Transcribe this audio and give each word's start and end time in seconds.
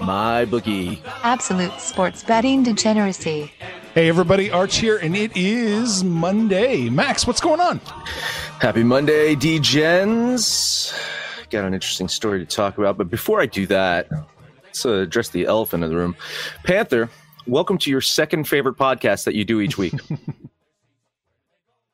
my 0.00 0.44
bookie. 0.44 1.02
Absolute 1.22 1.80
sports 1.80 2.22
betting 2.22 2.62
degeneracy. 2.62 3.52
Hey 3.94 4.08
everybody, 4.08 4.50
Arch 4.50 4.76
here, 4.76 4.98
and 4.98 5.16
it 5.16 5.36
is 5.36 6.04
Monday. 6.04 6.90
Max, 6.90 7.26
what's 7.26 7.40
going 7.40 7.60
on? 7.60 7.80
Happy 8.60 8.82
Monday, 8.82 9.34
D-Gens. 9.34 10.92
Got 11.50 11.64
an 11.64 11.74
interesting 11.74 12.08
story 12.08 12.38
to 12.40 12.46
talk 12.46 12.76
about, 12.78 12.98
but 12.98 13.08
before 13.08 13.40
I 13.40 13.46
do 13.46 13.66
that, 13.68 14.08
let's 14.64 14.84
uh, 14.84 14.94
address 14.94 15.30
the 15.30 15.46
elephant 15.46 15.84
in 15.84 15.90
the 15.90 15.96
room. 15.96 16.16
Panther, 16.64 17.08
welcome 17.46 17.78
to 17.78 17.90
your 17.90 18.00
second 18.00 18.44
favorite 18.44 18.76
podcast 18.76 19.24
that 19.24 19.34
you 19.34 19.44
do 19.44 19.60
each 19.60 19.78
week. 19.78 19.94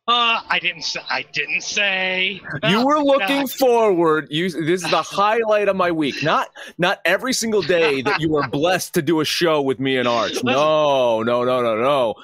Uh, 0.08 0.40
I 0.48 0.58
didn't. 0.58 0.82
Say, 0.82 1.00
I 1.08 1.24
didn't 1.32 1.60
say. 1.60 2.40
you 2.68 2.84
were 2.84 2.98
looking 2.98 3.46
forward. 3.46 4.26
You. 4.30 4.50
This 4.50 4.84
is 4.84 4.90
the 4.90 5.02
highlight 5.02 5.68
of 5.68 5.76
my 5.76 5.92
week. 5.92 6.24
Not 6.24 6.48
not 6.76 7.00
every 7.04 7.32
single 7.32 7.62
day 7.62 8.02
that 8.02 8.20
you 8.20 8.28
were 8.30 8.46
blessed 8.48 8.94
to 8.94 9.02
do 9.02 9.20
a 9.20 9.24
show 9.24 9.62
with 9.62 9.78
me 9.78 9.98
and 9.98 10.08
Arch. 10.08 10.42
No, 10.42 11.22
no, 11.22 11.44
no, 11.44 11.62
no, 11.62 11.76
no. 11.76 12.14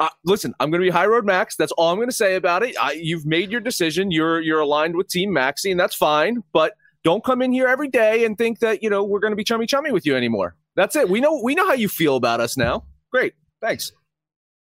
Uh, 0.00 0.08
listen, 0.24 0.54
I'm 0.60 0.70
going 0.70 0.80
to 0.80 0.86
be 0.86 0.90
High 0.90 1.06
Road 1.06 1.26
Max. 1.26 1.56
That's 1.56 1.72
all 1.72 1.90
I'm 1.90 1.98
going 1.98 2.08
to 2.08 2.14
say 2.14 2.36
about 2.36 2.62
it. 2.62 2.74
I, 2.80 2.92
you've 2.92 3.26
made 3.26 3.50
your 3.50 3.60
decision. 3.60 4.10
You're 4.10 4.40
you're 4.40 4.60
aligned 4.60 4.96
with 4.96 5.08
Team 5.08 5.30
Maxi, 5.30 5.70
and 5.70 5.78
that's 5.78 5.94
fine. 5.94 6.42
But 6.54 6.72
don't 7.04 7.22
come 7.22 7.42
in 7.42 7.52
here 7.52 7.68
every 7.68 7.88
day 7.88 8.24
and 8.24 8.36
think 8.36 8.60
that 8.60 8.82
you 8.82 8.88
know 8.88 9.04
we're 9.04 9.20
going 9.20 9.32
to 9.32 9.36
be 9.36 9.44
chummy 9.44 9.66
chummy 9.66 9.92
with 9.92 10.06
you 10.06 10.16
anymore. 10.16 10.56
That's 10.74 10.96
it. 10.96 11.10
We 11.10 11.20
know 11.20 11.38
we 11.44 11.54
know 11.54 11.66
how 11.66 11.74
you 11.74 11.90
feel 11.90 12.16
about 12.16 12.40
us 12.40 12.56
now. 12.56 12.84
Great. 13.12 13.34
Thanks. 13.60 13.92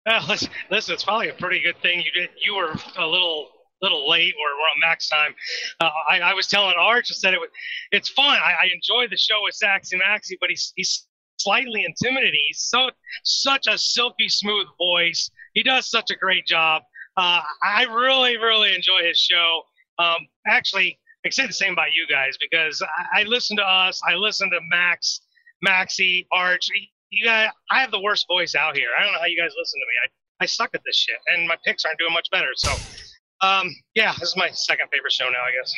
Uh, 0.06 0.24
listen, 0.30 0.50
listen, 0.70 0.94
it's 0.94 1.04
probably 1.04 1.30
a 1.30 1.34
pretty 1.34 1.62
good 1.62 1.78
thing 1.82 2.02
you 2.02 2.12
did. 2.12 2.30
You 2.44 2.56
were 2.56 2.76
a 2.98 3.08
little 3.08 3.50
little 3.82 4.08
late, 4.08 4.34
or 4.36 4.48
we're 4.58 4.70
on 4.70 4.80
max 4.80 5.10
time. 5.10 5.34
Uh, 5.80 5.90
I, 6.10 6.20
I 6.20 6.34
was 6.34 6.48
telling 6.48 6.76
Arch, 6.78 7.10
I 7.12 7.16
said 7.16 7.34
it 7.34 7.40
was. 7.40 7.50
It's 7.92 8.10
fun. 8.10 8.38
I, 8.38 8.54
I 8.64 8.70
enjoy 8.74 9.08
the 9.10 9.18
show 9.18 9.42
with 9.44 9.56
Saxy 9.56 9.96
Maxi, 9.96 10.34
but 10.40 10.50
he's 10.50 10.74
he's 10.76 11.08
slightly 11.38 11.86
intimidating. 11.86 12.40
He's 12.48 12.62
so 12.62 12.90
such 13.24 13.68
a 13.68 13.78
silky 13.78 14.30
smooth 14.30 14.68
voice. 14.78 15.30
He 15.54 15.64
does 15.64 15.90
such 15.90 16.12
a 16.12 16.16
great 16.16 16.46
job. 16.46 16.84
Uh, 17.18 17.42
I 17.64 17.84
really 17.84 18.38
really 18.38 18.74
enjoy 18.74 19.04
his 19.08 19.18
show. 19.18 19.64
Um, 20.00 20.28
actually, 20.48 20.98
I 21.24 21.28
can 21.28 21.32
say 21.34 21.48
the 21.48 21.54
same 21.54 21.74
about 21.74 21.94
you 21.94 22.08
guys 22.10 22.36
because 22.40 22.82
I, 22.82 23.22
I 23.22 23.24
listen 23.24 23.58
to 23.58 23.64
us. 23.64 24.02
I 24.08 24.16
listen 24.16 24.50
to 24.52 24.60
Max, 24.70 25.22
Maxi, 25.66 26.26
Arch. 26.32 26.70
You 27.12 27.26
guys, 27.26 27.50
I 27.70 27.82
have 27.82 27.92
the 27.92 28.00
worst 28.00 28.26
voice 28.28 28.56
out 28.56 28.76
here. 28.76 28.88
I 28.98 29.04
don't 29.04 29.12
know 29.12 29.20
how 29.20 29.26
you 29.26 29.38
guys 29.38 29.52
listen 29.60 29.80
to 29.80 29.86
me. 29.86 29.94
I, 30.06 30.44
I 30.44 30.48
suck 30.48 30.70
at 30.74 30.82
this 30.86 30.96
shit, 30.96 31.18
and 31.28 31.46
my 31.48 31.58
picks 31.66 31.84
aren't 31.84 32.00
doing 32.00 32.14
much 32.14 32.30
better. 32.32 32.48
So, 32.56 32.72
um, 33.42 33.70
yeah, 33.96 34.14
this 34.20 34.30
is 34.30 34.38
my 34.38 34.50
second 34.52 34.88
favorite 34.92 35.12
show 35.12 35.26
now, 35.26 35.40
I 35.40 35.52
guess. 35.52 35.74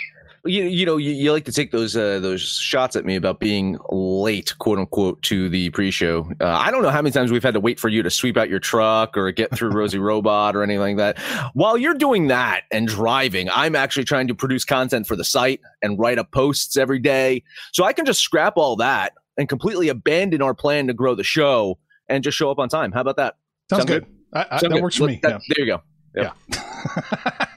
you, 0.46 0.64
you 0.64 0.86
know 0.86 0.98
you, 0.98 1.12
you 1.12 1.32
like 1.32 1.46
to 1.46 1.52
take 1.52 1.72
those 1.72 1.96
uh, 1.96 2.20
those 2.20 2.42
shots 2.42 2.96
at 2.96 3.06
me 3.06 3.16
about 3.16 3.40
being 3.40 3.78
late 3.90 4.54
quote 4.60 4.78
unquote 4.78 5.22
to 5.24 5.48
the 5.50 5.70
pre-show 5.70 6.30
uh, 6.42 6.48
i 6.48 6.70
don't 6.70 6.84
know 6.84 6.90
how 6.90 7.02
many 7.02 7.12
times 7.14 7.32
we've 7.32 7.44
had 7.44 7.54
to 7.54 7.62
wait 7.62 7.80
for 7.80 7.88
you 7.88 8.04
to 8.04 8.10
sweep 8.10 8.36
out 8.36 8.50
your 8.50 8.60
truck 8.60 9.18
or 9.18 9.32
get 9.32 9.56
through 9.56 9.70
rosie 9.74 10.00
robot 10.00 10.56
or 10.56 10.62
anything 10.64 10.82
like 10.82 10.98
that 10.98 11.18
while 11.54 11.78
you're 11.78 11.94
doing 11.94 12.28
that 12.28 12.64
and 12.72 12.90
driving 12.90 13.50
i'm 13.52 13.76
actually 13.76 14.04
trying 14.04 14.28
to 14.28 14.36
produce 14.36 14.66
content 14.66 15.08
for 15.08 15.16
the 15.16 15.24
site 15.24 15.62
and 15.82 15.98
write 15.98 16.20
up 16.20 16.30
posts 16.32 16.76
every 16.76 17.00
day 17.00 17.42
so 17.72 17.86
i 17.86 17.94
can 17.94 18.06
just 18.06 18.20
scrap 18.20 18.58
all 18.58 18.76
that 18.76 19.14
and 19.38 19.50
completely 19.50 19.90
abandon 19.90 20.42
our 20.42 20.54
plan 20.54 20.88
to 20.88 20.94
grow 20.94 21.16
the 21.16 21.24
show 21.24 21.78
and 22.10 22.24
just 22.24 22.38
show 22.38 22.50
up 22.52 22.60
on 22.60 22.70
time 22.70 22.92
how 22.92 23.02
about 23.02 23.18
that 23.18 23.36
Sounds 23.70 23.82
Sound 23.88 23.88
good. 23.90 24.06
I, 24.34 24.46
I, 24.52 24.60
Sound 24.60 24.72
that 24.74 24.78
good? 24.78 24.84
works 24.84 24.96
for 24.98 25.04
Let- 25.04 25.10
me. 25.12 25.20
that- 25.24 25.42
there 25.56 25.66
you 25.66 25.72
go 25.74 25.82
yeah. 26.16 26.32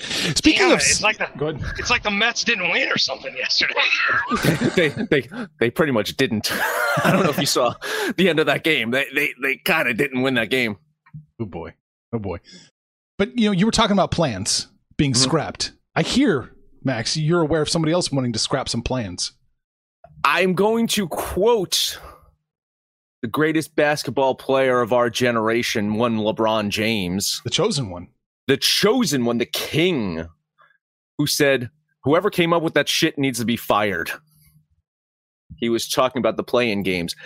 Speaking 0.00 0.60
Damn 0.60 0.72
of, 0.72 0.78
it's 0.78 1.02
like 1.02 1.18
the 1.18 1.28
go 1.36 1.48
ahead. 1.48 1.64
it's 1.78 1.90
like 1.90 2.02
the 2.04 2.10
Mets 2.10 2.44
didn't 2.44 2.70
win 2.70 2.88
or 2.90 2.98
something 2.98 3.34
yesterday. 3.36 3.74
they 4.76 4.88
they 5.10 5.28
they 5.58 5.70
pretty 5.70 5.90
much 5.92 6.16
didn't. 6.16 6.50
I 7.04 7.10
don't 7.12 7.24
know 7.24 7.30
if 7.30 7.38
you 7.38 7.46
saw 7.46 7.74
the 8.16 8.28
end 8.28 8.38
of 8.38 8.46
that 8.46 8.62
game. 8.62 8.92
They 8.92 9.06
they 9.12 9.34
they 9.42 9.56
kind 9.56 9.88
of 9.88 9.96
didn't 9.96 10.22
win 10.22 10.34
that 10.34 10.50
game. 10.50 10.76
Oh 11.40 11.46
boy, 11.46 11.74
oh 12.12 12.18
boy. 12.20 12.38
But 13.16 13.36
you 13.36 13.46
know, 13.48 13.52
you 13.52 13.66
were 13.66 13.72
talking 13.72 13.92
about 13.94 14.12
plans 14.12 14.68
being 14.96 15.12
Mhm. 15.14 15.16
scrapped. 15.16 15.72
I 15.96 16.02
hear, 16.02 16.52
Max, 16.84 17.16
you're 17.16 17.40
aware 17.40 17.62
of 17.62 17.68
somebody 17.68 17.92
else 17.92 18.12
wanting 18.12 18.32
to 18.34 18.38
scrap 18.38 18.68
some 18.68 18.82
plans. 18.82 19.32
I'm 20.30 20.52
going 20.52 20.86
to 20.88 21.08
quote 21.08 21.98
the 23.22 23.28
greatest 23.28 23.74
basketball 23.74 24.34
player 24.34 24.82
of 24.82 24.92
our 24.92 25.08
generation, 25.08 25.94
one 25.94 26.18
LeBron 26.18 26.68
James, 26.68 27.40
The 27.44 27.50
chosen 27.50 27.88
one. 27.88 28.08
the 28.46 28.58
chosen 28.58 29.24
one, 29.24 29.38
the 29.38 29.46
king, 29.46 30.26
who 31.16 31.26
said, 31.26 31.70
"Whoever 32.04 32.28
came 32.28 32.52
up 32.52 32.62
with 32.62 32.74
that 32.74 32.90
shit 32.90 33.16
needs 33.18 33.38
to 33.38 33.46
be 33.46 33.56
fired." 33.56 34.10
He 35.56 35.70
was 35.70 35.88
talking 35.88 36.20
about 36.20 36.36
the 36.36 36.44
play-in 36.44 36.82
games. 36.82 37.16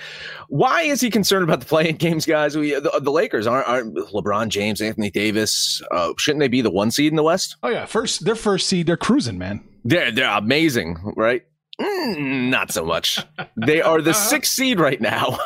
Why 0.48 0.82
is 0.82 1.00
he 1.00 1.10
concerned 1.10 1.42
about 1.42 1.58
the 1.58 1.66
play-in 1.66 1.96
games, 1.96 2.24
guys? 2.24 2.56
We, 2.56 2.70
the, 2.74 3.00
the 3.02 3.10
Lakers 3.10 3.48
aren't, 3.48 3.68
aren't 3.68 3.96
LeBron 3.96 4.48
James, 4.48 4.80
Anthony 4.80 5.10
Davis. 5.10 5.82
Uh, 5.90 6.12
shouldn't 6.18 6.38
they 6.38 6.46
be 6.48 6.60
the 6.62 6.70
one 6.70 6.92
seed 6.92 7.10
in 7.12 7.16
the 7.16 7.24
West? 7.24 7.56
Oh 7.64 7.68
yeah, 7.68 7.84
first 7.84 8.24
their 8.24 8.36
first 8.36 8.68
seed, 8.68 8.86
they're 8.86 8.96
cruising, 8.96 9.38
man. 9.38 9.60
They're 9.84 10.12
they're 10.12 10.30
amazing, 10.38 10.98
right? 11.16 11.42
Mm, 11.80 12.50
not 12.50 12.70
so 12.70 12.84
much. 12.84 13.18
they 13.56 13.80
are 13.80 14.00
the 14.02 14.12
sixth 14.12 14.52
seed 14.52 14.78
right 14.78 15.00
now, 15.00 15.38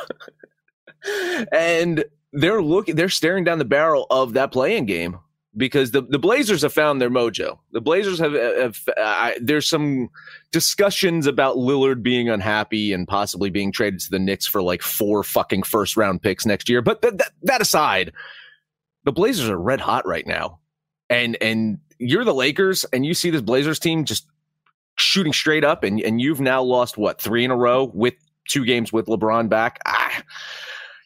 and 1.53 2.05
they're 2.33 2.63
looking. 2.63 2.97
They're 2.97 3.09
staring 3.09 3.45
down 3.45 3.59
the 3.59 3.65
barrel 3.65 4.07
of 4.11 4.33
that 4.35 4.53
playing 4.53 4.87
game 4.87 5.19
because 5.57 5.93
the, 5.93 6.03
the 6.03 6.19
Blazers 6.19 6.63
have 6.63 6.73
found 6.73 7.01
their 7.01 7.11
mojo. 7.11 7.59
The 7.73 7.81
Blazers 7.81 8.19
have. 8.19 8.33
have 8.33 8.81
uh, 8.97 9.33
there's 9.41 9.69
some 9.69 10.11
discussions 10.53 11.27
about 11.27 11.57
Lillard 11.57 12.03
being 12.03 12.29
unhappy 12.29 12.93
and 12.93 13.09
possibly 13.09 13.51
being 13.51 13.73
traded 13.73 14.01
to 14.01 14.11
the 14.11 14.19
Knicks 14.19 14.47
for 14.47 14.63
like 14.63 14.83
four 14.83 15.23
fucking 15.23 15.63
first 15.63 15.97
round 15.97 16.23
picks 16.23 16.45
next 16.45 16.69
year. 16.69 16.83
But 16.83 17.03
th- 17.03 17.15
that 17.15 17.33
that 17.43 17.61
aside, 17.61 18.13
the 19.05 19.13
Blazers 19.13 19.49
are 19.49 19.59
red 19.59 19.81
hot 19.81 20.07
right 20.07 20.27
now, 20.27 20.59
and 21.09 21.37
and 21.41 21.79
you're 21.99 22.25
the 22.25 22.35
Lakers, 22.35 22.85
and 22.93 23.07
you 23.07 23.15
see 23.15 23.31
this 23.31 23.43
Blazers 23.43 23.79
team 23.79 24.05
just 24.05 24.27
shooting 24.97 25.33
straight 25.33 25.65
up, 25.65 25.85
and 25.85 26.01
and 26.01 26.21
you've 26.21 26.41
now 26.41 26.63
lost 26.63 26.99
what 26.99 27.21
three 27.21 27.45
in 27.45 27.51
a 27.51 27.57
row 27.57 27.85
with 27.95 28.15
two 28.49 28.65
games 28.65 28.93
with 28.93 29.07
LeBron 29.07 29.49
back. 29.49 29.81
Ah, 29.87 30.23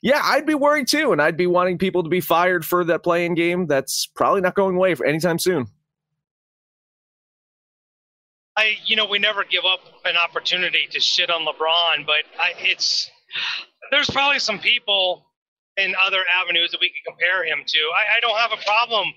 yeah, 0.03 0.21
I'd 0.25 0.47
be 0.47 0.55
worried 0.55 0.89
too, 0.89 1.13
and 1.13 1.21
I'd 1.21 1.37
be 1.37 1.47
wanting 1.47 1.79
people 1.79 2.03
to 2.03 2.09
be 2.09 2.21
fired 2.21 2.65
for 2.65 2.85
that 2.85 3.03
playing 3.03 3.35
game. 3.35 3.67
That's 3.67 4.07
probably 4.07 4.41
not 4.41 4.55
going 4.55 4.77
away 4.77 4.95
for 4.95 5.05
anytime 5.05 5.39
soon. 5.39 5.67
I, 8.57 8.77
you 8.85 8.97
know, 8.97 9.07
we 9.07 9.19
never 9.19 9.45
give 9.45 9.65
up 9.65 9.81
an 10.05 10.17
opportunity 10.17 10.87
to 10.91 11.01
shit 11.01 11.31
on 11.31 11.43
LeBron, 11.43 12.05
but 12.05 12.25
I, 12.39 12.53
it's 12.59 13.11
there's 13.91 14.11
probably 14.11 14.39
some 14.39 14.59
people 14.59 15.27
in 15.77 15.95
other 16.05 16.23
avenues 16.35 16.71
that 16.73 16.81
we 16.81 16.89
could 16.89 17.13
compare 17.13 17.45
him 17.45 17.61
to. 17.67 17.79
I, 17.79 18.17
I 18.17 18.21
don't 18.21 18.39
have 18.39 18.53
a 18.53 18.63
problem 18.65 19.09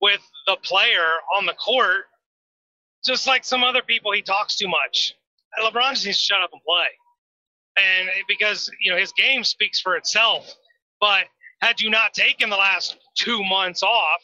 with 0.00 0.20
the 0.46 0.56
player 0.62 1.08
on 1.36 1.46
the 1.46 1.54
court, 1.54 2.04
just 3.04 3.26
like 3.26 3.44
some 3.44 3.64
other 3.64 3.82
people. 3.82 4.12
He 4.12 4.22
talks 4.22 4.56
too 4.56 4.68
much. 4.68 5.14
LeBron 5.60 5.90
just 5.90 6.06
needs 6.06 6.18
to 6.18 6.24
shut 6.24 6.40
up 6.40 6.50
and 6.52 6.62
play, 6.62 7.84
and 7.84 8.08
because 8.28 8.70
you 8.80 8.90
know 8.90 8.98
his 8.98 9.12
game 9.12 9.44
speaks 9.44 9.80
for 9.80 9.96
itself. 9.96 10.52
But 11.00 11.24
had 11.60 11.80
you 11.80 11.90
not 11.90 12.14
taken 12.14 12.48
the 12.48 12.56
last 12.56 12.96
two 13.16 13.42
months 13.44 13.82
off, 13.82 14.22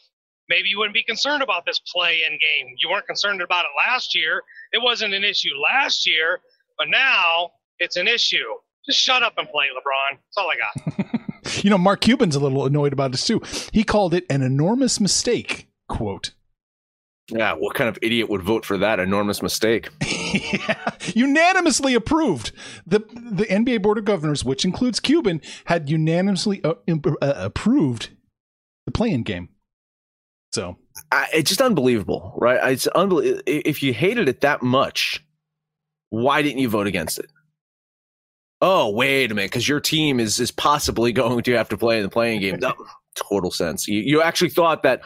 maybe 0.49 0.69
you 0.69 0.77
wouldn't 0.77 0.93
be 0.93 1.03
concerned 1.03 1.43
about 1.43 1.65
this 1.65 1.79
play-in 1.93 2.31
game. 2.31 2.75
You 2.81 2.89
weren't 2.89 3.05
concerned 3.05 3.41
about 3.41 3.65
it 3.65 3.71
last 3.87 4.15
year. 4.15 4.41
It 4.71 4.81
wasn't 4.81 5.13
an 5.13 5.23
issue 5.23 5.49
last 5.71 6.07
year, 6.07 6.39
but 6.77 6.87
now 6.89 7.51
it's 7.79 7.95
an 7.97 8.07
issue. 8.07 8.45
just 8.85 8.99
shut 8.99 9.23
up 9.23 9.33
and 9.37 9.47
play, 9.49 9.65
LeBron. 9.67 10.17
That's 10.17 10.37
all 10.37 10.49
I 10.49 10.55
got. 10.57 11.63
you 11.63 11.69
know, 11.69 11.77
Mark 11.77 12.01
Cuban's 12.01 12.35
a 12.35 12.39
little 12.39 12.65
annoyed 12.65 12.93
about 12.93 13.11
this 13.11 13.25
too. 13.25 13.41
He 13.71 13.83
called 13.83 14.13
it 14.13 14.25
an 14.29 14.41
enormous 14.41 14.99
mistake. 14.99 15.67
Quote. 15.87 16.31
Yeah, 17.31 17.53
what 17.53 17.75
kind 17.75 17.89
of 17.89 17.97
idiot 18.01 18.29
would 18.29 18.41
vote 18.41 18.65
for 18.65 18.77
that 18.77 18.99
enormous 18.99 19.41
mistake? 19.41 19.89
yeah, 20.01 20.91
unanimously 21.13 21.93
approved. 21.93 22.51
The 22.85 22.99
the 22.99 23.45
NBA 23.45 23.81
Board 23.81 23.97
of 23.97 24.05
Governors, 24.05 24.43
which 24.43 24.65
includes 24.65 24.99
Cuban, 24.99 25.41
had 25.65 25.89
unanimously 25.89 26.63
uh, 26.63 26.73
uh, 26.89 27.33
approved 27.35 28.09
the 28.85 28.91
play-in 28.91 29.23
game. 29.23 29.49
So 30.51 30.77
I, 31.11 31.27
it's 31.33 31.49
just 31.49 31.61
unbelievable, 31.61 32.33
right? 32.37 32.71
It's 32.71 32.87
unbelievable. 32.87 33.43
If 33.45 33.83
you 33.83 33.93
hated 33.93 34.27
it 34.27 34.41
that 34.41 34.63
much, 34.63 35.23
why 36.09 36.41
didn't 36.41 36.59
you 36.59 36.69
vote 36.69 36.87
against 36.87 37.19
it? 37.19 37.27
Oh, 38.61 38.89
wait 38.89 39.31
a 39.31 39.35
minute, 39.35 39.51
because 39.51 39.67
your 39.67 39.79
team 39.79 40.19
is 40.19 40.39
is 40.39 40.51
possibly 40.51 41.11
going 41.13 41.43
to 41.43 41.53
have 41.53 41.69
to 41.69 41.77
play 41.77 41.97
in 41.97 42.03
the 42.03 42.09
playing 42.09 42.41
game. 42.41 42.59
No, 42.69 42.73
total 43.15 43.51
sense. 43.51 43.87
You, 43.87 43.99
you 43.99 44.21
actually 44.21 44.49
thought 44.49 44.83
that 44.83 45.01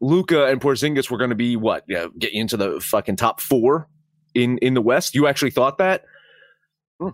Luka 0.00 0.46
and 0.46 0.60
Porzingis 0.60 1.10
were 1.10 1.18
going 1.18 1.30
to 1.30 1.36
be 1.36 1.56
what? 1.56 1.84
Yeah, 1.88 2.06
get 2.18 2.32
you 2.32 2.40
into 2.40 2.56
the 2.56 2.80
fucking 2.80 3.16
top 3.16 3.40
four 3.40 3.88
in 4.34 4.58
in 4.58 4.74
the 4.74 4.82
West. 4.82 5.14
You 5.14 5.26
actually 5.26 5.50
thought 5.50 5.78
that? 5.78 6.04
Hmm. 7.00 7.10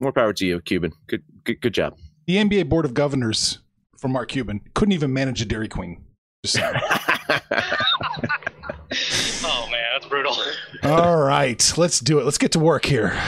More 0.00 0.12
power 0.12 0.32
to 0.32 0.46
you, 0.46 0.60
Cuban. 0.60 0.92
Good, 1.06 1.22
good, 1.44 1.60
good 1.60 1.74
job. 1.74 1.96
The 2.26 2.36
NBA 2.36 2.68
Board 2.68 2.84
of 2.84 2.94
Governors 2.94 3.58
for 3.98 4.08
Mark 4.08 4.30
Cuban 4.30 4.60
couldn't 4.74 4.92
even 4.92 5.12
manage 5.12 5.42
a 5.42 5.44
Dairy 5.44 5.68
Queen. 5.68 6.04
Just 6.44 6.58
oh 6.58 6.62
man, 9.70 9.84
that's 9.94 10.06
brutal. 10.06 10.36
All 10.82 11.22
right, 11.22 11.72
let's 11.76 12.00
do 12.00 12.18
it. 12.18 12.24
Let's 12.24 12.38
get 12.38 12.52
to 12.52 12.58
work 12.58 12.84
here. 12.84 13.18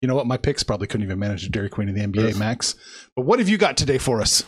You 0.00 0.08
know 0.08 0.14
what? 0.14 0.26
My 0.26 0.36
picks 0.36 0.62
probably 0.62 0.86
couldn't 0.86 1.04
even 1.04 1.18
manage 1.18 1.46
a 1.46 1.48
Dairy 1.48 1.70
Queen 1.70 1.88
in 1.88 1.94
the 1.94 2.02
NBA, 2.02 2.38
Max. 2.38 2.74
But 3.16 3.22
what 3.22 3.38
have 3.38 3.48
you 3.48 3.56
got 3.56 3.76
today 3.76 3.98
for 3.98 4.20
us? 4.20 4.44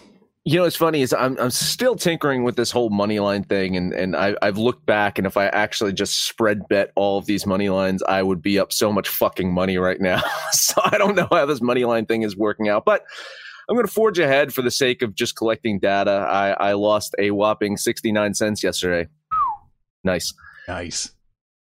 You 0.48 0.60
know, 0.60 0.64
it's 0.64 0.76
funny 0.76 1.02
is 1.02 1.12
I'm 1.12 1.36
I'm 1.40 1.50
still 1.50 1.96
tinkering 1.96 2.44
with 2.44 2.54
this 2.54 2.70
whole 2.70 2.88
money 2.88 3.18
line 3.18 3.42
thing, 3.42 3.76
and 3.76 3.92
and 3.92 4.14
I, 4.14 4.36
I've 4.42 4.58
looked 4.58 4.86
back, 4.86 5.18
and 5.18 5.26
if 5.26 5.36
I 5.36 5.46
actually 5.46 5.92
just 5.92 6.24
spread 6.24 6.68
bet 6.68 6.92
all 6.94 7.18
of 7.18 7.26
these 7.26 7.46
money 7.46 7.68
lines, 7.68 8.00
I 8.04 8.22
would 8.22 8.42
be 8.42 8.56
up 8.56 8.72
so 8.72 8.92
much 8.92 9.08
fucking 9.08 9.52
money 9.52 9.76
right 9.76 10.00
now. 10.00 10.22
so 10.52 10.80
I 10.84 10.98
don't 10.98 11.16
know 11.16 11.26
how 11.32 11.46
this 11.46 11.60
money 11.60 11.84
line 11.84 12.06
thing 12.06 12.22
is 12.22 12.36
working 12.36 12.68
out, 12.68 12.84
but 12.84 13.02
I'm 13.68 13.74
going 13.74 13.88
to 13.88 13.92
forge 13.92 14.20
ahead 14.20 14.54
for 14.54 14.62
the 14.62 14.70
sake 14.70 15.02
of 15.02 15.16
just 15.16 15.34
collecting 15.34 15.80
data. 15.80 16.12
I, 16.12 16.50
I 16.50 16.72
lost 16.74 17.16
a 17.18 17.32
whopping 17.32 17.76
69 17.76 18.34
cents 18.34 18.62
yesterday. 18.62 19.08
Nice. 20.04 20.32
Nice. 20.68 21.10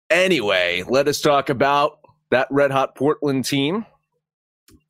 Anyway, 0.10 0.84
let 0.90 1.08
us 1.08 1.22
talk 1.22 1.50
about 1.50 2.00
that 2.32 2.50
red 2.52 2.72
hot 2.72 2.96
Portland 2.96 3.46
team. 3.46 3.86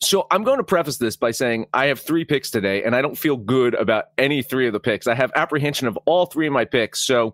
So 0.01 0.27
I'm 0.29 0.43
going 0.43 0.57
to 0.57 0.63
preface 0.63 0.97
this 0.97 1.15
by 1.15 1.31
saying 1.31 1.65
I 1.73 1.87
have 1.87 1.99
three 1.99 2.23
picks 2.23 2.51
today, 2.51 2.83
and 2.83 2.95
I 2.95 3.01
don't 3.01 3.17
feel 3.17 3.35
good 3.35 3.73
about 3.73 4.05
any 4.17 4.43
three 4.43 4.67
of 4.67 4.73
the 4.73 4.79
picks. 4.79 5.07
I 5.07 5.15
have 5.15 5.31
apprehension 5.35 5.87
of 5.87 5.97
all 6.05 6.27
three 6.27 6.47
of 6.47 6.53
my 6.53 6.65
picks. 6.65 7.01
So 7.01 7.33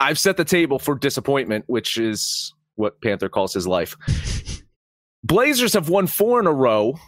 I've 0.00 0.18
set 0.18 0.36
the 0.36 0.44
table 0.44 0.78
for 0.78 0.96
disappointment, 0.96 1.64
which 1.68 1.96
is 1.96 2.52
what 2.74 3.00
Panther 3.00 3.28
calls 3.28 3.54
his 3.54 3.66
life. 3.66 3.96
Blazers 5.24 5.74
have 5.74 5.88
won 5.88 6.06
four 6.06 6.40
in 6.40 6.46
a 6.46 6.52
row 6.52 6.98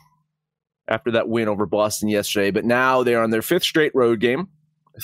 after 0.89 1.13
that 1.13 1.29
win 1.29 1.49
over 1.49 1.67
Boston 1.67 2.09
yesterday. 2.09 2.51
But 2.51 2.65
now 2.65 3.03
they're 3.03 3.23
on 3.23 3.31
their 3.31 3.43
fifth 3.43 3.63
straight 3.63 3.95
road 3.95 4.21
game, 4.21 4.49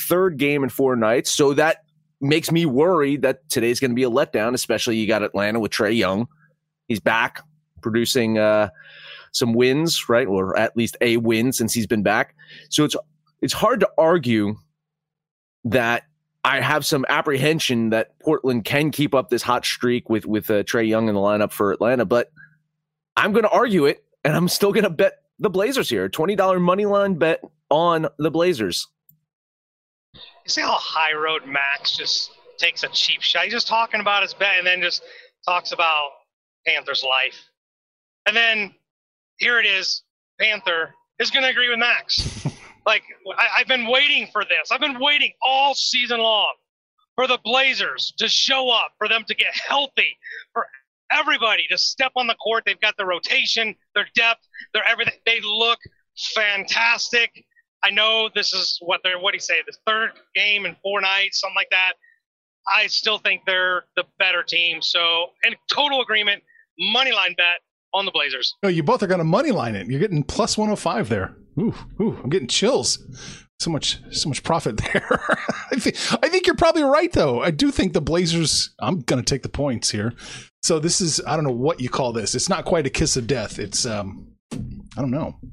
third 0.08 0.36
game 0.36 0.64
in 0.64 0.68
four 0.68 0.96
nights. 0.96 1.30
So 1.30 1.54
that 1.54 1.84
makes 2.20 2.50
me 2.50 2.66
worried 2.66 3.22
that 3.22 3.48
today's 3.48 3.80
going 3.80 3.92
to 3.92 3.94
be 3.94 4.02
a 4.02 4.10
letdown, 4.10 4.54
especially 4.54 4.96
you 4.96 5.06
got 5.06 5.22
Atlanta 5.22 5.60
with 5.60 5.72
Trae 5.72 5.96
Young. 5.96 6.26
He's 6.88 7.00
back 7.00 7.40
producing 7.82 8.38
uh, 8.38 8.70
some 9.36 9.52
wins, 9.52 10.08
right? 10.08 10.26
Or 10.26 10.58
at 10.58 10.76
least 10.76 10.96
a 11.00 11.16
win 11.18 11.52
since 11.52 11.72
he's 11.72 11.86
been 11.86 12.02
back. 12.02 12.34
So 12.70 12.84
it's 12.84 12.96
it's 13.42 13.52
hard 13.52 13.80
to 13.80 13.90
argue 13.98 14.56
that 15.64 16.04
I 16.44 16.60
have 16.60 16.86
some 16.86 17.04
apprehension 17.08 17.90
that 17.90 18.18
Portland 18.20 18.64
can 18.64 18.90
keep 18.90 19.14
up 19.14 19.30
this 19.30 19.42
hot 19.42 19.64
streak 19.64 20.08
with 20.08 20.26
with 20.26 20.50
uh, 20.50 20.62
Trae 20.62 20.86
Young 20.88 21.08
in 21.08 21.14
the 21.14 21.20
lineup 21.20 21.52
for 21.52 21.72
Atlanta, 21.72 22.04
but 22.04 22.30
I'm 23.16 23.32
going 23.32 23.44
to 23.44 23.50
argue 23.50 23.86
it, 23.86 24.04
and 24.24 24.36
I'm 24.36 24.48
still 24.48 24.72
going 24.72 24.84
to 24.84 24.90
bet 24.90 25.22
the 25.38 25.50
Blazers 25.50 25.88
here. 25.88 26.08
$20 26.08 26.60
money 26.60 26.86
line 26.86 27.14
bet 27.14 27.40
on 27.70 28.06
the 28.18 28.30
Blazers. 28.30 28.86
You 30.14 30.20
see 30.46 30.60
how 30.60 30.76
High 30.78 31.14
Road 31.14 31.42
Max 31.46 31.96
just 31.96 32.30
takes 32.58 32.84
a 32.84 32.88
cheap 32.88 33.22
shot? 33.22 33.44
He's 33.44 33.52
just 33.52 33.66
talking 33.66 34.00
about 34.00 34.22
his 34.22 34.34
bet 34.34 34.58
and 34.58 34.66
then 34.66 34.80
just 34.80 35.02
talks 35.46 35.72
about 35.72 36.10
Panther's 36.66 37.02
life. 37.02 37.42
And 38.26 38.36
then 38.36 38.74
here 39.38 39.58
it 39.58 39.66
is 39.66 40.02
Panther 40.40 40.94
is 41.18 41.30
going 41.30 41.42
to 41.44 41.50
agree 41.50 41.68
with 41.68 41.78
Max. 41.78 42.46
like, 42.86 43.02
I, 43.38 43.48
I've 43.58 43.68
been 43.68 43.86
waiting 43.86 44.28
for 44.32 44.44
this. 44.44 44.70
I've 44.70 44.80
been 44.80 45.00
waiting 45.00 45.32
all 45.42 45.74
season 45.74 46.18
long 46.18 46.54
for 47.14 47.26
the 47.26 47.38
Blazers 47.44 48.12
to 48.18 48.28
show 48.28 48.70
up, 48.70 48.92
for 48.98 49.08
them 49.08 49.24
to 49.28 49.34
get 49.34 49.54
healthy, 49.54 50.16
for 50.52 50.66
everybody 51.10 51.64
to 51.70 51.78
step 51.78 52.12
on 52.16 52.26
the 52.26 52.34
court. 52.34 52.64
They've 52.66 52.80
got 52.80 52.96
the 52.96 53.06
rotation, 53.06 53.74
their 53.94 54.06
depth, 54.14 54.46
their 54.74 54.84
everything. 54.86 55.14
They 55.24 55.40
look 55.40 55.78
fantastic. 56.34 57.30
I 57.82 57.90
know 57.90 58.28
this 58.34 58.52
is 58.52 58.78
what 58.80 59.00
they're 59.02 59.18
what 59.18 59.32
do 59.32 59.36
you 59.36 59.40
say, 59.40 59.56
the 59.66 59.76
third 59.86 60.10
game 60.34 60.66
in 60.66 60.76
four 60.82 61.00
nights, 61.00 61.40
something 61.40 61.56
like 61.56 61.70
that. 61.70 61.92
I 62.76 62.88
still 62.88 63.18
think 63.18 63.42
they're 63.46 63.84
the 63.94 64.04
better 64.18 64.42
team. 64.42 64.82
So 64.82 65.28
in 65.44 65.54
total 65.72 66.02
agreement, 66.02 66.42
money 66.78 67.12
line 67.12 67.34
bet 67.36 67.60
on 67.92 68.04
the 68.04 68.10
Blazers. 68.10 68.54
Oh, 68.62 68.68
you 68.68 68.82
both 68.82 69.02
are 69.02 69.06
gonna 69.06 69.24
money 69.24 69.50
line 69.50 69.74
it. 69.74 69.88
You're 69.88 70.00
getting 70.00 70.22
plus 70.22 70.58
one 70.58 70.70
oh 70.70 70.76
five 70.76 71.08
there. 71.08 71.36
Ooh, 71.58 71.74
ooh, 72.00 72.18
I'm 72.22 72.30
getting 72.30 72.48
chills. 72.48 72.98
So 73.58 73.70
much, 73.70 73.98
so 74.10 74.28
much 74.28 74.42
profit 74.42 74.76
there. 74.92 75.18
I 75.72 75.76
think, 75.76 75.96
I 76.22 76.28
think 76.28 76.46
you're 76.46 76.56
probably 76.56 76.82
right 76.82 77.10
though. 77.12 77.40
I 77.42 77.50
do 77.50 77.70
think 77.70 77.94
the 77.94 78.02
Blazers. 78.02 78.74
I'm 78.80 79.00
gonna 79.00 79.22
take 79.22 79.42
the 79.42 79.48
points 79.48 79.90
here. 79.90 80.12
So 80.62 80.78
this 80.78 81.00
is 81.00 81.20
I 81.26 81.36
don't 81.36 81.44
know 81.44 81.52
what 81.52 81.80
you 81.80 81.88
call 81.88 82.12
this. 82.12 82.34
It's 82.34 82.48
not 82.48 82.64
quite 82.64 82.86
a 82.86 82.90
kiss 82.90 83.16
of 83.16 83.26
death. 83.26 83.58
It's 83.58 83.86
um 83.86 84.26
I 84.52 85.00
don't 85.00 85.10
know. 85.10 85.36
the 85.42 85.46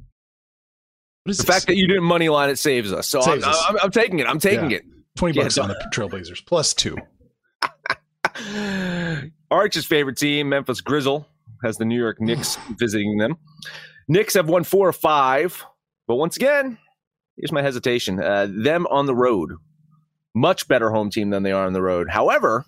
this? 1.26 1.42
fact 1.42 1.68
that 1.68 1.78
you 1.78 1.88
didn't 1.88 2.04
money 2.04 2.30
line 2.30 2.50
it 2.50 2.60
saves 2.60 2.92
us. 2.92 3.08
So 3.08 3.22
saves 3.22 3.44
I'm, 3.44 3.50
us. 3.50 3.66
I'm, 3.70 3.78
I'm, 3.84 3.92
taking 3.92 4.20
it. 4.20 4.28
I'm 4.28 4.40
taking 4.40 4.72
yeah. 4.72 4.78
it. 4.78 4.84
Twenty 5.16 5.40
bucks 5.40 5.58
on 5.58 5.70
the 5.70 5.76
Trailblazers 5.94 6.46
plus 6.46 6.74
two. 6.74 6.98
Arch's 9.52 9.86
favorite 9.86 10.18
team, 10.18 10.50
Memphis 10.50 10.82
Grizzle, 10.82 11.28
has 11.64 11.78
the 11.78 11.86
New 11.86 12.00
York 12.00 12.20
Knicks 12.20 12.58
visiting 12.78 13.18
them. 13.18 13.38
Knicks 14.08 14.34
have 14.34 14.50
won 14.50 14.64
four 14.64 14.88
or 14.88 14.94
five, 14.94 15.64
but 16.08 16.16
once 16.16 16.36
again, 16.36 16.78
here's 17.38 17.52
my 17.52 17.62
hesitation. 17.62 18.22
Uh, 18.22 18.48
them 18.50 18.86
on 18.88 19.06
the 19.06 19.16
road, 19.16 19.54
much 20.36 20.68
better 20.68 20.92
home 20.92 21.10
team 21.10 21.30
than 21.30 21.44
they 21.44 21.52
are 21.52 21.66
on 21.66 21.74
the 21.74 21.82
road. 21.82 22.10
However, 22.10 22.66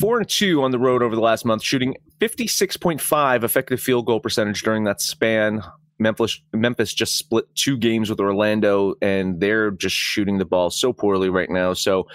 Four 0.00 0.16
and 0.16 0.26
two 0.26 0.62
on 0.62 0.70
the 0.70 0.78
road 0.78 1.02
over 1.02 1.14
the 1.14 1.20
last 1.20 1.44
month, 1.44 1.62
shooting 1.62 1.94
56.5 2.20 3.44
effective 3.44 3.80
field 3.82 4.06
goal 4.06 4.18
percentage 4.18 4.62
during 4.62 4.84
that 4.84 4.98
span. 4.98 5.62
Memphis 5.98 6.40
Memphis 6.54 6.94
just 6.94 7.18
split 7.18 7.44
two 7.54 7.76
games 7.76 8.08
with 8.08 8.18
Orlando, 8.18 8.94
and 9.02 9.38
they're 9.40 9.70
just 9.72 9.94
shooting 9.94 10.38
the 10.38 10.46
ball 10.46 10.70
so 10.70 10.94
poorly 10.94 11.28
right 11.28 11.50
now. 11.50 11.74
So, 11.74 12.06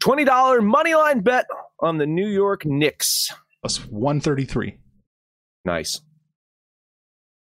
twenty 0.00 0.24
dollar 0.24 0.60
money 0.60 0.96
line 0.96 1.20
bet 1.20 1.46
on 1.78 1.98
the 1.98 2.06
New 2.06 2.26
York 2.26 2.66
Knicks. 2.66 3.32
Plus 3.68 3.84
one 3.90 4.18
thirty 4.18 4.46
three. 4.46 4.78
Nice. 5.66 6.00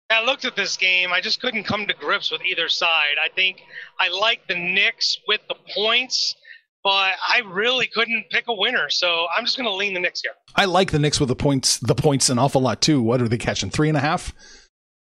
I 0.10 0.24
looked 0.24 0.46
at 0.46 0.56
this 0.56 0.77
game. 0.77 1.12
I 1.12 1.20
just 1.20 1.42
couldn't 1.42 1.65
come 1.65 1.86
to 1.88 1.94
grips 1.96 2.32
with 2.32 2.42
either 2.46 2.70
side. 2.70 3.15
I 3.22 3.27
think 3.27 3.62
I 4.00 4.08
like 4.08 4.48
the 4.48 4.56
Knicks 4.56 5.18
with 5.27 5.42
the 5.50 5.56
points 5.75 6.36
but 6.84 7.13
I 7.30 7.42
really 7.46 7.88
couldn't 7.88 8.25
pick 8.30 8.44
a 8.50 8.53
winner. 8.53 8.89
So 8.89 9.25
I'm 9.34 9.46
just 9.46 9.56
going 9.56 9.70
to 9.70 9.74
lean 9.74 9.94
the 9.94 10.01
Knicks 10.01 10.22
here. 10.22 10.34
I 10.53 10.65
like 10.65 10.92
the 10.92 11.00
Knicks 11.00 11.18
with 11.18 11.30
the 11.30 11.36
points, 11.36 11.77
the 11.80 11.96
points 11.96 12.30
an 12.30 12.38
awful 12.38 12.60
lot 12.60 12.82
too. 12.82 13.01
What 13.01 13.22
are 13.22 13.30
they 13.30 13.38
catching? 13.38 13.70
Three 13.70 13.88
and 13.88 13.96
a 13.96 14.01
half. 14.01 14.34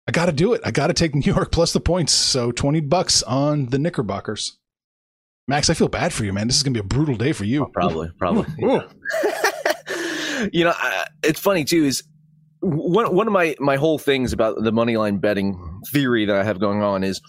I 0.07 0.13
got 0.13 0.27
to 0.27 0.33
do 0.33 0.53
it. 0.53 0.61
I 0.63 0.71
got 0.73 0.89
to 0.89 0.93
take 0.93 1.15
New 1.15 1.33
York 1.33 1.51
plus 1.51 1.73
the 1.73 1.81
points. 1.81 2.13
So 2.13 2.53
20 2.53 2.81
bucks 2.81 3.23
on 3.23 3.71
the 3.71 3.79
Knickerbockers. 3.79 4.59
Max, 5.49 5.71
I 5.71 5.75
feel 5.75 5.89
bad 5.89 6.13
for 6.13 6.27
you, 6.27 6.35
man. 6.35 6.49
This 6.49 6.57
is 6.57 6.63
going 6.63 6.75
to 6.75 6.83
be 6.83 6.85
a 6.85 6.89
brutal 6.89 7.17
day 7.17 7.33
for 7.33 7.45
you. 7.45 7.63
Oh, 7.63 7.71
probably, 7.73 8.11
probably. 8.19 8.45
you 10.53 10.65
know, 10.65 10.75
uh, 10.81 11.05
it's 11.23 11.41
funny 11.41 11.65
too. 11.65 11.85
Is 11.85 12.03
one 12.61 13.15
one 13.15 13.27
of 13.27 13.33
my 13.33 13.57
my 13.59 13.77
whole 13.77 13.99
things 13.99 14.33
about 14.33 14.63
the 14.63 14.73
money 14.73 14.97
line 14.97 15.19
betting 15.19 15.83
theory 15.93 16.25
that 16.27 16.37
I 16.37 16.45
have 16.45 16.59
going 16.61 16.83
on 16.83 17.05
is 17.05 17.21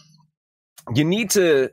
you 0.93 1.03
need 1.03 1.29
to 1.31 1.69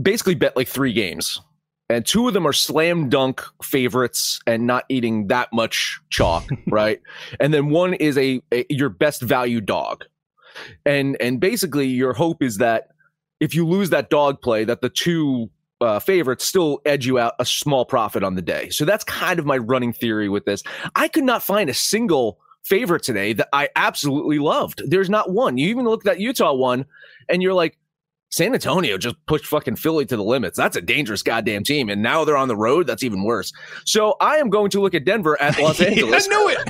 basically 0.00 0.34
bet 0.34 0.56
like 0.56 0.68
three 0.68 0.92
games 0.92 1.40
and 1.88 2.04
two 2.04 2.26
of 2.26 2.34
them 2.34 2.46
are 2.46 2.52
slam 2.52 3.08
dunk 3.08 3.42
favorites 3.62 4.40
and 4.46 4.66
not 4.66 4.84
eating 4.88 5.28
that 5.28 5.52
much 5.52 6.00
chalk, 6.10 6.48
right? 6.66 7.00
And 7.38 7.54
then 7.54 7.70
one 7.70 7.94
is 7.94 8.18
a, 8.18 8.42
a, 8.52 8.66
your 8.68 8.88
best 8.88 9.22
value 9.22 9.60
dog. 9.60 10.04
And 10.84 11.16
and 11.20 11.38
basically 11.38 11.86
your 11.86 12.12
hope 12.14 12.42
is 12.42 12.58
that 12.58 12.88
if 13.40 13.54
you 13.54 13.66
lose 13.66 13.90
that 13.90 14.08
dog 14.10 14.40
play 14.40 14.64
that 14.64 14.80
the 14.80 14.88
two 14.88 15.50
uh, 15.80 15.98
favorites 15.98 16.44
still 16.44 16.80
edge 16.86 17.06
you 17.06 17.18
out 17.18 17.34
a 17.38 17.44
small 17.44 17.84
profit 17.84 18.22
on 18.22 18.34
the 18.34 18.42
day. 18.42 18.68
So 18.70 18.84
that's 18.84 19.04
kind 19.04 19.38
of 19.38 19.46
my 19.46 19.58
running 19.58 19.92
theory 19.92 20.28
with 20.28 20.44
this. 20.44 20.62
I 20.94 21.08
could 21.08 21.24
not 21.24 21.42
find 21.42 21.68
a 21.68 21.74
single 21.74 22.38
favorite 22.64 23.02
today 23.02 23.32
that 23.34 23.48
I 23.52 23.68
absolutely 23.76 24.38
loved. 24.38 24.82
There's 24.86 25.10
not 25.10 25.30
one. 25.30 25.58
You 25.58 25.68
even 25.68 25.84
look 25.84 26.06
at 26.06 26.12
that 26.12 26.20
Utah 26.20 26.54
one, 26.54 26.86
and 27.28 27.42
you're 27.42 27.54
like, 27.54 27.78
San 28.30 28.54
Antonio 28.54 28.98
just 28.98 29.16
pushed 29.26 29.46
fucking 29.46 29.76
Philly 29.76 30.04
to 30.06 30.16
the 30.16 30.22
limits. 30.22 30.56
That's 30.56 30.76
a 30.76 30.82
dangerous 30.82 31.22
goddamn 31.22 31.62
team. 31.62 31.88
And 31.88 32.02
now 32.02 32.24
they're 32.24 32.36
on 32.36 32.48
the 32.48 32.56
road. 32.56 32.86
That's 32.86 33.04
even 33.04 33.22
worse. 33.22 33.52
So 33.84 34.16
I 34.20 34.38
am 34.38 34.50
going 34.50 34.70
to 34.70 34.80
look 34.80 34.94
at 34.94 35.04
Denver 35.04 35.40
at 35.40 35.58
Los 35.60 35.80
Angeles. 35.80 36.28
I 36.28 36.30
knew 36.30 36.48
it. 36.50 36.68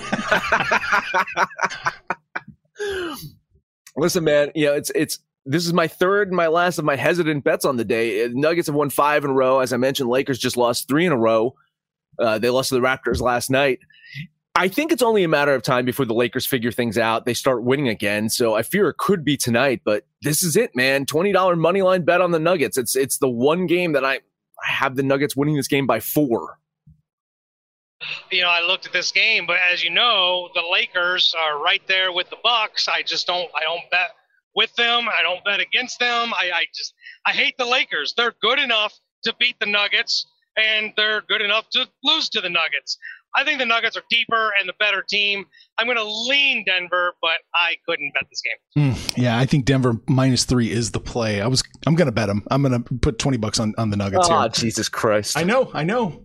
Listen, 3.96 4.24
man, 4.24 4.50
you 4.54 4.66
know, 4.66 4.74
it's 4.74 4.90
it's 4.94 5.18
this 5.46 5.64
is 5.64 5.72
my 5.72 5.86
third 5.86 6.28
and 6.28 6.36
my 6.36 6.48
last 6.48 6.78
of 6.78 6.84
my 6.84 6.96
hesitant 6.96 7.44
bets 7.44 7.64
on 7.64 7.76
the 7.76 7.84
day. 7.84 8.28
Nuggets 8.32 8.66
have 8.66 8.74
won 8.74 8.90
five 8.90 9.24
in 9.24 9.30
a 9.30 9.34
row. 9.34 9.60
As 9.60 9.72
I 9.72 9.76
mentioned, 9.76 10.10
Lakers 10.10 10.38
just 10.38 10.56
lost 10.56 10.88
three 10.88 11.06
in 11.06 11.12
a 11.12 11.16
row. 11.16 11.54
Uh, 12.18 12.38
they 12.38 12.50
lost 12.50 12.70
to 12.70 12.74
the 12.74 12.80
Raptors 12.80 13.20
last 13.20 13.50
night. 13.50 13.78
I 14.56 14.68
think 14.68 14.90
it's 14.90 15.02
only 15.02 15.22
a 15.22 15.28
matter 15.28 15.54
of 15.54 15.62
time 15.62 15.84
before 15.84 16.06
the 16.06 16.14
Lakers 16.14 16.46
figure 16.46 16.72
things 16.72 16.96
out. 16.96 17.26
They 17.26 17.34
start 17.34 17.62
winning 17.62 17.88
again. 17.88 18.30
So 18.30 18.54
I 18.54 18.62
fear 18.62 18.88
it 18.88 18.96
could 18.96 19.22
be 19.22 19.36
tonight, 19.36 19.82
but 19.84 20.04
this 20.22 20.42
is 20.42 20.56
it, 20.56 20.74
man. 20.74 21.04
$20 21.04 21.58
money 21.58 21.82
line 21.82 22.02
bet 22.02 22.22
on 22.22 22.30
the 22.30 22.38
Nuggets. 22.38 22.78
It's 22.78 22.96
it's 22.96 23.18
the 23.18 23.28
one 23.28 23.66
game 23.66 23.92
that 23.92 24.04
I, 24.04 24.14
I 24.14 24.70
have 24.72 24.96
the 24.96 25.02
Nuggets 25.02 25.36
winning 25.36 25.56
this 25.56 25.68
game 25.68 25.86
by 25.86 26.00
four. 26.00 26.58
You 28.30 28.42
know, 28.42 28.48
I 28.48 28.66
looked 28.66 28.86
at 28.86 28.92
this 28.92 29.12
game, 29.12 29.46
but 29.46 29.58
as 29.70 29.84
you 29.84 29.90
know, 29.90 30.48
the 30.54 30.62
Lakers 30.72 31.34
are 31.38 31.62
right 31.62 31.82
there 31.86 32.12
with 32.12 32.30
the 32.30 32.36
Bucks. 32.42 32.88
I 32.88 33.02
just 33.02 33.26
don't 33.26 33.50
I 33.54 33.62
don't 33.62 33.88
bet 33.90 34.15
with 34.56 34.74
them. 34.74 35.08
I 35.08 35.22
don't 35.22 35.44
bet 35.44 35.60
against 35.60 35.98
them. 36.00 36.32
I, 36.34 36.50
I 36.52 36.64
just 36.74 36.94
I 37.26 37.32
hate 37.32 37.54
the 37.58 37.66
Lakers. 37.66 38.14
They're 38.16 38.34
good 38.42 38.58
enough 38.58 38.98
to 39.24 39.34
beat 39.38 39.56
the 39.60 39.66
Nuggets 39.66 40.26
and 40.56 40.92
they're 40.96 41.22
good 41.28 41.42
enough 41.42 41.68
to 41.70 41.86
lose 42.02 42.28
to 42.30 42.40
the 42.40 42.48
Nuggets. 42.48 42.98
I 43.34 43.44
think 43.44 43.58
the 43.58 43.66
Nuggets 43.66 43.96
are 43.98 44.02
deeper 44.10 44.52
and 44.58 44.66
the 44.66 44.72
better 44.78 45.04
team. 45.06 45.44
I'm 45.76 45.86
going 45.86 45.98
to 45.98 46.04
lean 46.04 46.64
Denver, 46.64 47.14
but 47.20 47.38
I 47.54 47.76
couldn't 47.86 48.14
bet 48.14 48.22
this 48.30 48.40
game. 48.40 48.94
Mm, 48.94 49.18
yeah, 49.18 49.38
I 49.38 49.44
think 49.44 49.66
Denver 49.66 50.00
minus 50.08 50.44
three 50.44 50.70
is 50.70 50.92
the 50.92 51.00
play. 51.00 51.42
I 51.42 51.46
was, 51.46 51.62
I'm 51.86 51.94
going 51.96 52.06
to 52.06 52.12
bet 52.12 52.28
them. 52.28 52.44
I'm 52.50 52.62
going 52.62 52.82
to 52.82 52.94
put 52.94 53.18
twenty 53.18 53.36
bucks 53.36 53.60
on 53.60 53.74
on 53.76 53.90
the 53.90 53.96
Nuggets. 53.96 54.28
Oh, 54.30 54.40
here. 54.40 54.48
Jesus 54.48 54.88
Christ! 54.88 55.36
I 55.36 55.42
know, 55.42 55.70
I 55.74 55.84
know. 55.84 56.22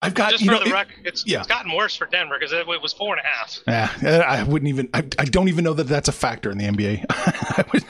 I've 0.00 0.14
got 0.14 0.30
just 0.30 0.44
you 0.44 0.50
for 0.50 0.58
know, 0.58 0.60
the 0.64 0.70
it- 0.70 0.72
record. 0.72 0.94
It's, 1.04 1.26
yeah. 1.26 1.38
it's 1.38 1.48
gotten 1.48 1.74
worse 1.74 1.96
for 1.96 2.06
Denver 2.06 2.36
because 2.38 2.52
it, 2.52 2.68
it 2.68 2.82
was 2.82 2.92
four 2.92 3.16
and 3.16 3.24
a 3.24 3.28
half. 3.28 3.58
Yeah, 4.02 4.18
I 4.26 4.42
wouldn't 4.44 4.68
even. 4.68 4.88
I, 4.94 4.98
I 5.18 5.24
don't 5.24 5.48
even 5.48 5.64
know 5.64 5.74
that 5.74 5.84
that's 5.88 6.08
a 6.08 6.12
factor 6.12 6.50
in 6.50 6.58
the 6.58 6.64
NBA. 6.66 7.72
Would- 7.72 7.84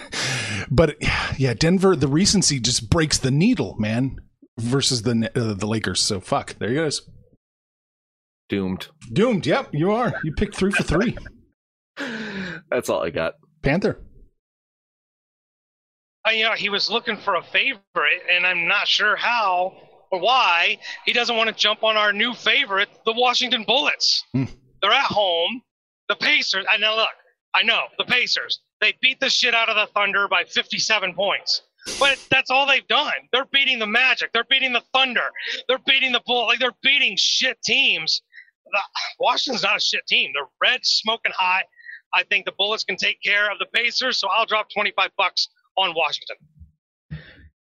but 0.70 0.96
yeah, 1.38 1.54
Denver. 1.54 1.94
The 1.96 2.08
recency 2.08 2.60
just 2.60 2.88
breaks 2.90 3.18
the 3.18 3.30
needle, 3.30 3.76
man. 3.78 4.20
Versus 4.58 5.02
the 5.02 5.30
uh, 5.36 5.54
the 5.54 5.66
Lakers. 5.66 6.02
So 6.02 6.18
fuck. 6.20 6.54
There 6.58 6.68
he 6.70 6.74
goes. 6.74 7.02
Doomed. 8.48 8.88
Doomed. 9.12 9.46
Yep, 9.46 9.68
you 9.72 9.92
are. 9.92 10.14
You 10.24 10.32
picked 10.32 10.56
three 10.56 10.72
for 10.72 10.82
three. 10.82 11.16
That's 12.70 12.88
all 12.88 13.04
I 13.04 13.10
got. 13.10 13.34
Panther. 13.62 14.00
Uh, 16.26 16.30
you 16.30 16.44
know, 16.44 16.52
he 16.54 16.68
was 16.70 16.90
looking 16.90 17.16
for 17.18 17.34
a 17.36 17.42
favorite, 17.42 18.22
and 18.32 18.46
I'm 18.46 18.66
not 18.66 18.88
sure 18.88 19.16
how 19.16 19.74
or 20.10 20.20
why 20.20 20.78
he 21.04 21.12
doesn't 21.12 21.36
want 21.36 21.48
to 21.48 21.54
jump 21.54 21.82
on 21.82 21.96
our 21.96 22.12
new 22.12 22.34
favorite, 22.34 22.88
the 23.04 23.12
Washington 23.12 23.64
Bullets. 23.66 24.24
Hmm. 24.32 24.44
They're 24.80 24.92
at 24.92 25.04
home. 25.04 25.62
The 26.08 26.16
Pacers. 26.16 26.64
And 26.72 26.80
now 26.80 26.96
look, 26.96 27.08
I 27.54 27.62
know 27.62 27.82
the 27.98 28.04
Pacers. 28.04 28.60
They 28.80 28.94
beat 29.02 29.20
the 29.20 29.28
shit 29.28 29.54
out 29.54 29.68
of 29.68 29.76
the 29.76 29.92
Thunder 29.92 30.26
by 30.28 30.44
57 30.44 31.14
points. 31.14 31.62
But 31.98 32.18
that's 32.30 32.50
all 32.50 32.66
they've 32.66 32.86
done. 32.86 33.12
They're 33.32 33.46
beating 33.46 33.78
the 33.78 33.86
Magic. 33.86 34.32
They're 34.32 34.44
beating 34.48 34.72
the 34.72 34.82
Thunder. 34.92 35.28
They're 35.68 35.80
beating 35.86 36.12
the 36.12 36.22
Bull. 36.26 36.46
Like 36.46 36.58
they're 36.58 36.76
beating 36.82 37.14
shit 37.16 37.60
teams. 37.62 38.22
The, 38.70 38.78
Washington's 39.18 39.62
not 39.62 39.76
a 39.76 39.80
shit 39.80 40.06
team. 40.06 40.30
They're 40.34 40.48
red, 40.60 40.80
smoking 40.84 41.32
hot. 41.36 41.64
I 42.12 42.24
think 42.24 42.46
the 42.46 42.52
Bullets 42.52 42.84
can 42.84 42.96
take 42.96 43.22
care 43.22 43.50
of 43.50 43.58
the 43.58 43.66
Pacers, 43.66 44.18
so 44.18 44.28
I'll 44.28 44.46
drop 44.46 44.68
25 44.72 45.10
bucks 45.16 45.48
on 45.76 45.94
Washington. 45.94 46.36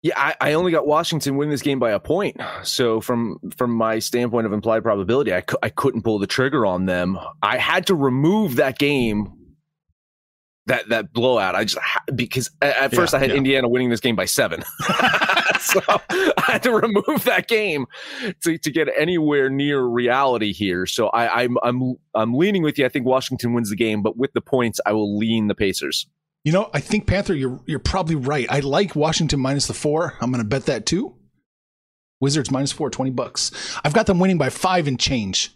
Yeah, 0.03 0.13
I, 0.17 0.35
I 0.41 0.53
only 0.53 0.71
got 0.71 0.87
Washington 0.87 1.37
winning 1.37 1.51
this 1.51 1.61
game 1.61 1.77
by 1.77 1.91
a 1.91 1.99
point. 1.99 2.41
So 2.63 3.01
from 3.01 3.37
from 3.55 3.71
my 3.71 3.99
standpoint 3.99 4.47
of 4.47 4.53
implied 4.53 4.81
probability, 4.81 5.31
I, 5.31 5.41
cou- 5.41 5.59
I 5.61 5.69
couldn't 5.69 6.01
pull 6.01 6.17
the 6.17 6.25
trigger 6.25 6.65
on 6.65 6.87
them. 6.87 7.19
I 7.43 7.57
had 7.57 7.85
to 7.87 7.95
remove 7.95 8.55
that 8.55 8.79
game, 8.79 9.31
that 10.65 10.89
that 10.89 11.13
blowout. 11.13 11.53
I 11.53 11.65
just 11.65 11.77
because 12.15 12.49
at, 12.63 12.77
at 12.77 12.95
first 12.95 13.13
Yeah, 13.13 13.17
I 13.17 13.21
had 13.21 13.29
yeah. 13.29 13.37
Indiana 13.37 13.69
winning 13.69 13.91
this 13.91 13.99
game 13.99 14.15
by 14.15 14.25
seven, 14.25 14.63
so 15.59 15.81
I 15.87 16.31
had 16.47 16.63
to 16.63 16.71
remove 16.71 17.23
that 17.25 17.45
game 17.47 17.85
to, 18.41 18.57
to 18.57 18.71
get 18.71 18.87
anywhere 18.97 19.51
near 19.51 19.83
reality 19.83 20.51
here. 20.51 20.87
So 20.87 21.09
I, 21.09 21.43
I'm 21.43 21.57
I'm 21.61 21.93
I'm 22.15 22.33
leaning 22.33 22.63
with 22.63 22.79
you. 22.79 22.85
I 22.85 22.89
think 22.89 23.05
Washington 23.05 23.53
wins 23.53 23.69
the 23.69 23.75
game, 23.75 24.01
but 24.01 24.17
with 24.17 24.33
the 24.33 24.41
points, 24.41 24.79
I 24.83 24.93
will 24.93 25.15
lean 25.15 25.47
the 25.47 25.55
Pacers. 25.55 26.07
You 26.43 26.51
know, 26.51 26.69
I 26.73 26.79
think 26.79 27.05
Panther. 27.07 27.35
You're 27.35 27.59
you're 27.65 27.79
probably 27.79 28.15
right. 28.15 28.47
I 28.49 28.59
like 28.59 28.95
Washington 28.95 29.39
minus 29.39 29.67
the 29.67 29.73
four. 29.73 30.15
I'm 30.21 30.31
going 30.31 30.43
to 30.43 30.47
bet 30.49 30.65
that 30.65 30.85
too. 30.85 31.15
Wizards 32.19 32.51
minus 32.51 32.71
four, 32.71 32.89
20 32.89 33.11
bucks. 33.11 33.51
I've 33.83 33.93
got 33.93 34.05
them 34.05 34.19
winning 34.19 34.37
by 34.37 34.49
five 34.49 34.87
and 34.87 34.99
change. 34.99 35.51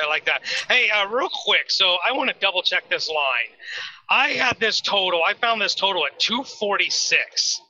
I 0.00 0.06
like 0.08 0.24
that. 0.26 0.42
Hey, 0.68 0.90
uh, 0.90 1.08
real 1.08 1.28
quick, 1.32 1.70
so 1.70 1.96
I 2.06 2.12
want 2.12 2.28
to 2.30 2.36
double 2.38 2.62
check 2.62 2.88
this 2.90 3.08
line. 3.08 3.56
I 4.10 4.28
had 4.30 4.58
this 4.60 4.80
total. 4.80 5.22
I 5.26 5.32
found 5.34 5.60
this 5.60 5.74
total 5.74 6.04
at 6.06 6.18
246. 6.20 7.60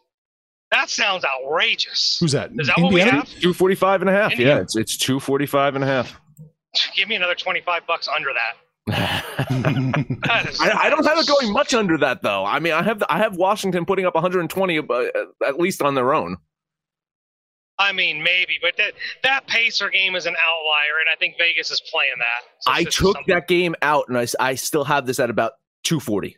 That 0.72 0.90
sounds 0.90 1.24
outrageous. 1.24 2.18
Who's 2.20 2.32
that? 2.32 2.50
Is 2.58 2.66
that 2.66 2.78
what 2.78 2.92
we 2.92 3.00
Indiana? 3.00 3.20
have? 3.20 3.28
245 3.28 4.00
and 4.02 4.10
a 4.10 4.12
half. 4.12 4.32
Indiana. 4.32 4.56
Yeah, 4.56 4.62
it's 4.62 4.76
it's 4.76 4.96
245 4.96 5.76
and 5.76 5.84
a 5.84 5.86
half. 5.86 6.20
Give 6.94 7.08
me 7.08 7.14
another 7.14 7.34
25 7.36 7.86
bucks 7.86 8.08
under 8.14 8.30
that. 8.32 8.56
I, 8.88 10.80
I 10.82 10.90
don't 10.90 11.04
have 11.04 11.18
it 11.18 11.26
going 11.26 11.52
much 11.52 11.74
under 11.74 11.98
that 11.98 12.22
though. 12.22 12.44
I 12.44 12.58
mean, 12.60 12.72
I 12.72 12.82
have 12.82 13.02
I 13.08 13.18
have 13.18 13.36
Washington 13.36 13.84
putting 13.84 14.06
up 14.06 14.14
120 14.14 14.78
uh, 14.78 15.04
at 15.46 15.58
least 15.58 15.82
on 15.82 15.94
their 15.94 16.14
own. 16.14 16.36
I 17.78 17.92
mean, 17.92 18.22
maybe, 18.22 18.58
but 18.62 18.76
that 18.78 18.94
that 19.22 19.46
Pacer 19.46 19.90
game 19.90 20.16
is 20.16 20.24
an 20.26 20.34
outlier, 20.42 21.00
and 21.00 21.08
I 21.12 21.16
think 21.18 21.36
Vegas 21.38 21.70
is 21.70 21.82
playing 21.92 22.14
that. 22.18 22.44
So 22.60 22.70
I 22.72 22.84
took 22.84 23.16
something- 23.16 23.24
that 23.28 23.48
game 23.48 23.74
out, 23.82 24.06
and 24.08 24.16
I, 24.16 24.26
I 24.40 24.54
still 24.54 24.84
have 24.84 25.06
this 25.06 25.20
at 25.20 25.28
about 25.28 25.52
240. 25.84 26.36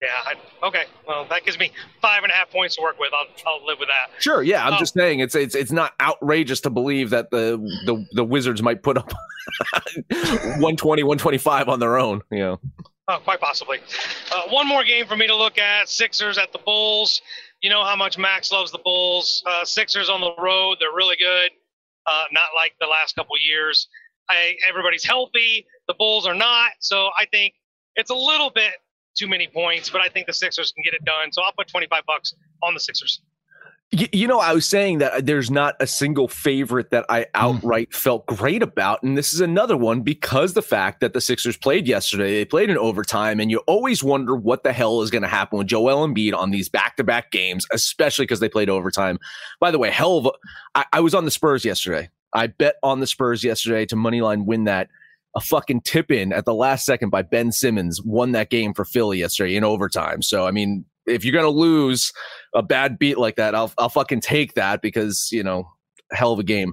Yeah. 0.00 0.08
I, 0.26 0.66
okay. 0.66 0.84
Well, 1.06 1.26
that 1.30 1.44
gives 1.44 1.58
me 1.58 1.72
five 2.00 2.22
and 2.22 2.30
a 2.30 2.34
half 2.34 2.50
points 2.50 2.76
to 2.76 2.82
work 2.82 2.98
with. 3.00 3.10
I'll 3.12 3.26
I'll 3.52 3.66
live 3.66 3.78
with 3.80 3.88
that. 3.88 4.22
Sure, 4.22 4.42
yeah. 4.42 4.64
I'm 4.66 4.74
Oh. 4.74 4.78
just 4.78 4.94
saying 4.94 5.20
it's 5.20 5.34
it's 5.34 5.54
it's 5.54 5.72
not 5.72 5.92
outrageous 6.00 6.60
to 6.62 6.70
believe 6.70 7.10
that 7.10 7.30
the 7.30 7.56
the, 7.86 8.06
the 8.12 8.24
Wizards 8.24 8.62
might 8.62 8.82
put 8.82 8.96
up 8.96 9.12
120, 10.08 11.02
125 11.02 11.68
on 11.68 11.80
their 11.80 11.98
own. 11.98 12.22
You 12.30 12.38
know, 12.38 12.60
Oh, 13.10 13.18
quite 13.24 13.40
possibly. 13.40 13.78
Uh, 14.30 14.42
one 14.50 14.66
more 14.68 14.84
game 14.84 15.06
for 15.06 15.16
me 15.16 15.26
to 15.26 15.34
look 15.34 15.58
at: 15.58 15.88
Sixers 15.88 16.36
at 16.38 16.52
the 16.52 16.58
Bulls. 16.58 17.20
You 17.60 17.70
know 17.70 17.82
how 17.82 17.96
much 17.96 18.18
Max 18.18 18.52
loves 18.52 18.70
the 18.70 18.78
Bulls. 18.78 19.42
Uh, 19.46 19.64
Sixers 19.64 20.08
on 20.10 20.20
the 20.20 20.30
road, 20.38 20.76
they're 20.78 20.94
really 20.94 21.16
good. 21.16 21.50
Uh, 22.06 22.24
not 22.32 22.50
like 22.54 22.74
the 22.80 22.86
last 22.86 23.16
couple 23.16 23.34
years. 23.38 23.88
I, 24.30 24.54
everybody's 24.68 25.04
healthy. 25.04 25.66
The 25.88 25.94
Bulls 25.94 26.26
are 26.26 26.34
not. 26.34 26.70
So 26.80 27.08
I 27.18 27.24
think 27.30 27.54
it's 27.96 28.10
a 28.10 28.14
little 28.14 28.50
bit 28.54 28.72
too 29.18 29.28
many 29.28 29.48
points, 29.48 29.90
but 29.90 30.00
I 30.00 30.08
think 30.08 30.26
the 30.26 30.32
Sixers 30.32 30.72
can 30.72 30.82
get 30.84 30.94
it 30.94 31.04
done. 31.04 31.32
So 31.32 31.42
I'll 31.42 31.52
put 31.52 31.68
25 31.68 32.02
bucks 32.06 32.34
on 32.62 32.74
the 32.74 32.80
Sixers. 32.80 33.20
You 33.90 34.28
know, 34.28 34.38
I 34.38 34.52
was 34.52 34.66
saying 34.66 34.98
that 34.98 35.24
there's 35.24 35.50
not 35.50 35.74
a 35.80 35.86
single 35.86 36.28
favorite 36.28 36.90
that 36.90 37.06
I 37.08 37.20
hmm. 37.20 37.24
outright 37.34 37.94
felt 37.94 38.26
great 38.26 38.62
about, 38.62 39.02
and 39.02 39.16
this 39.16 39.32
is 39.32 39.40
another 39.40 39.78
one 39.78 40.02
because 40.02 40.52
the 40.52 40.60
fact 40.60 41.00
that 41.00 41.14
the 41.14 41.22
Sixers 41.22 41.56
played 41.56 41.88
yesterday, 41.88 42.32
they 42.32 42.44
played 42.44 42.68
in 42.68 42.76
overtime, 42.76 43.40
and 43.40 43.50
you 43.50 43.58
always 43.66 44.04
wonder 44.04 44.36
what 44.36 44.62
the 44.62 44.74
hell 44.74 45.00
is 45.00 45.10
going 45.10 45.22
to 45.22 45.28
happen 45.28 45.58
with 45.58 45.68
Joel 45.68 46.06
Embiid 46.06 46.34
on 46.34 46.50
these 46.50 46.68
back-to-back 46.68 47.30
games, 47.30 47.66
especially 47.72 48.24
because 48.24 48.40
they 48.40 48.48
played 48.50 48.68
overtime. 48.68 49.18
By 49.58 49.70
the 49.70 49.78
way, 49.78 49.90
hell 49.90 50.18
of 50.18 50.26
a, 50.26 50.30
I, 50.74 50.84
I 50.92 51.00
was 51.00 51.14
on 51.14 51.24
the 51.24 51.30
Spurs 51.30 51.64
yesterday. 51.64 52.10
I 52.34 52.48
bet 52.48 52.74
on 52.82 53.00
the 53.00 53.06
Spurs 53.06 53.42
yesterday 53.42 53.86
to 53.86 53.96
moneyline 53.96 54.44
win 54.44 54.64
that. 54.64 54.88
A 55.36 55.40
fucking 55.40 55.82
tip 55.82 56.10
in 56.10 56.32
at 56.32 56.44
the 56.46 56.54
last 56.54 56.84
second 56.84 57.10
by 57.10 57.22
Ben 57.22 57.52
Simmons 57.52 58.02
won 58.02 58.32
that 58.32 58.50
game 58.50 58.74
for 58.74 58.84
Philly 58.84 59.18
yesterday 59.18 59.56
in 59.56 59.64
overtime. 59.64 60.22
So 60.22 60.46
I 60.46 60.50
mean, 60.50 60.84
if 61.06 61.24
you're 61.24 61.34
gonna 61.34 61.48
lose 61.48 62.12
a 62.54 62.62
bad 62.62 62.98
beat 62.98 63.18
like 63.18 63.36
that, 63.36 63.54
I'll 63.54 63.72
I'll 63.78 63.88
fucking 63.88 64.20
take 64.20 64.54
that 64.54 64.82
because 64.82 65.28
you 65.30 65.42
know, 65.42 65.70
hell 66.12 66.32
of 66.32 66.38
a 66.38 66.44
game. 66.44 66.72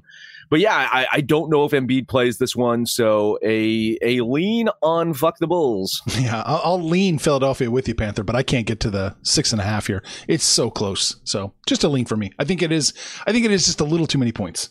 But 0.49 0.59
yeah, 0.59 0.75
I, 0.75 1.07
I 1.11 1.21
don't 1.21 1.49
know 1.49 1.65
if 1.65 1.71
Embiid 1.71 2.07
plays 2.07 2.37
this 2.37 2.55
one, 2.55 2.85
so 2.85 3.39
a 3.43 3.97
a 4.01 4.21
lean 4.21 4.69
on 4.81 5.13
fuck 5.13 5.37
the 5.39 5.47
Bulls. 5.47 6.01
Yeah, 6.19 6.43
I'll, 6.45 6.61
I'll 6.63 6.81
lean 6.81 7.17
Philadelphia 7.17 7.69
with 7.69 7.87
you, 7.87 7.95
Panther, 7.95 8.23
but 8.23 8.35
I 8.35 8.43
can't 8.43 8.65
get 8.65 8.79
to 8.81 8.89
the 8.89 9.15
six 9.21 9.51
and 9.51 9.61
a 9.61 9.65
half 9.65 9.87
here. 9.87 10.01
It's 10.27 10.45
so 10.45 10.71
close. 10.71 11.17
So 11.23 11.53
just 11.67 11.83
a 11.83 11.89
lean 11.89 12.05
for 12.05 12.15
me. 12.15 12.31
I 12.39 12.45
think 12.45 12.61
it 12.61 12.71
is. 12.71 12.93
I 13.27 13.31
think 13.31 13.45
it 13.45 13.51
is 13.51 13.65
just 13.65 13.81
a 13.81 13.83
little 13.83 14.07
too 14.07 14.17
many 14.17 14.31
points. 14.31 14.69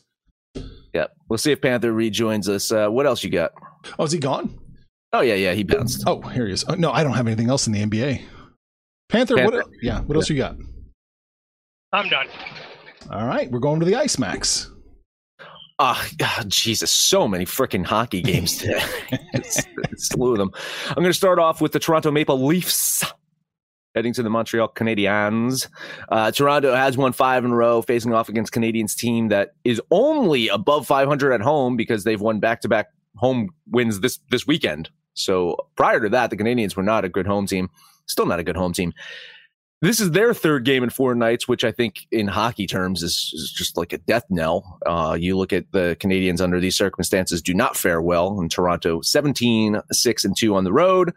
Yeah, 0.94 1.06
we'll 1.28 1.38
see 1.38 1.52
if 1.52 1.60
Panther 1.60 1.92
rejoins 1.92 2.48
us. 2.48 2.72
Uh, 2.72 2.88
what 2.88 3.06
else 3.06 3.22
you 3.22 3.30
got? 3.30 3.52
Oh, 3.98 4.04
is 4.04 4.12
he 4.12 4.18
gone? 4.18 4.58
Oh 5.12 5.20
yeah, 5.20 5.34
yeah, 5.34 5.52
he 5.52 5.62
bounced. 5.62 6.04
Oh, 6.06 6.20
here 6.22 6.46
he 6.46 6.52
is. 6.52 6.64
Oh, 6.68 6.74
no, 6.74 6.90
I 6.90 7.04
don't 7.04 7.12
have 7.14 7.26
anything 7.26 7.48
else 7.48 7.66
in 7.66 7.72
the 7.72 7.82
NBA. 7.82 8.22
Panther, 9.08 9.36
Panther. 9.36 9.58
what? 9.58 9.66
Yeah, 9.82 10.00
what 10.00 10.16
else 10.16 10.28
you 10.28 10.36
got? 10.36 10.56
I'm 11.92 12.08
done. 12.08 12.26
All 13.10 13.26
right, 13.26 13.50
we're 13.50 13.60
going 13.60 13.78
to 13.80 13.86
the 13.86 13.94
Ice 13.94 14.18
Max. 14.18 14.70
Oh, 15.78 16.08
Jesus, 16.46 16.90
so 16.90 17.28
many 17.28 17.44
freaking 17.44 17.84
hockey 17.84 18.22
games 18.22 18.58
today. 18.58 18.82
it's, 19.32 19.62
it's 19.90 20.08
slew 20.08 20.32
of 20.32 20.38
them. 20.38 20.50
I'm 20.88 20.94
going 20.94 21.06
to 21.06 21.12
start 21.12 21.38
off 21.38 21.60
with 21.60 21.72
the 21.72 21.78
Toronto 21.78 22.10
Maple 22.10 22.44
Leafs 22.44 23.04
heading 23.94 24.12
to 24.12 24.22
the 24.22 24.30
Montreal 24.30 24.68
Canadiens. 24.68 25.68
Uh, 26.08 26.30
Toronto 26.30 26.74
has 26.74 26.96
won 26.96 27.12
five 27.12 27.44
in 27.44 27.52
a 27.52 27.54
row, 27.54 27.80
facing 27.82 28.12
off 28.12 28.28
against 28.28 28.52
Canadiens 28.52 28.96
team 28.96 29.28
that 29.28 29.54
is 29.64 29.80
only 29.90 30.48
above 30.48 30.86
500 30.86 31.32
at 31.32 31.40
home 31.40 31.76
because 31.76 32.04
they've 32.04 32.20
won 32.20 32.40
back 32.40 32.60
to 32.62 32.68
back 32.68 32.88
home 33.16 33.50
wins 33.70 34.00
this 34.00 34.18
this 34.30 34.46
weekend. 34.46 34.90
So 35.14 35.56
prior 35.76 36.00
to 36.00 36.08
that, 36.10 36.30
the 36.30 36.36
Canadiens 36.36 36.76
were 36.76 36.82
not 36.82 37.04
a 37.04 37.08
good 37.08 37.26
home 37.26 37.46
team. 37.46 37.70
Still 38.06 38.26
not 38.26 38.40
a 38.40 38.44
good 38.44 38.56
home 38.56 38.72
team. 38.72 38.92
This 39.84 40.00
is 40.00 40.12
their 40.12 40.32
third 40.32 40.64
game 40.64 40.82
in 40.82 40.88
four 40.88 41.14
nights, 41.14 41.46
which 41.46 41.62
I 41.62 41.70
think 41.70 42.06
in 42.10 42.26
hockey 42.26 42.66
terms 42.66 43.02
is, 43.02 43.30
is 43.34 43.52
just 43.54 43.76
like 43.76 43.92
a 43.92 43.98
death 43.98 44.24
knell. 44.30 44.78
Uh, 44.86 45.14
you 45.18 45.36
look 45.36 45.52
at 45.52 45.70
the 45.72 45.94
Canadiens 46.00 46.40
under 46.40 46.58
these 46.58 46.74
circumstances 46.74 47.42
do 47.42 47.52
not 47.52 47.76
fare 47.76 48.00
well 48.00 48.40
in 48.40 48.48
Toronto 48.48 49.02
17, 49.02 49.80
6 49.92 50.24
and 50.24 50.34
2 50.34 50.54
on 50.54 50.64
the 50.64 50.72
road, 50.72 51.12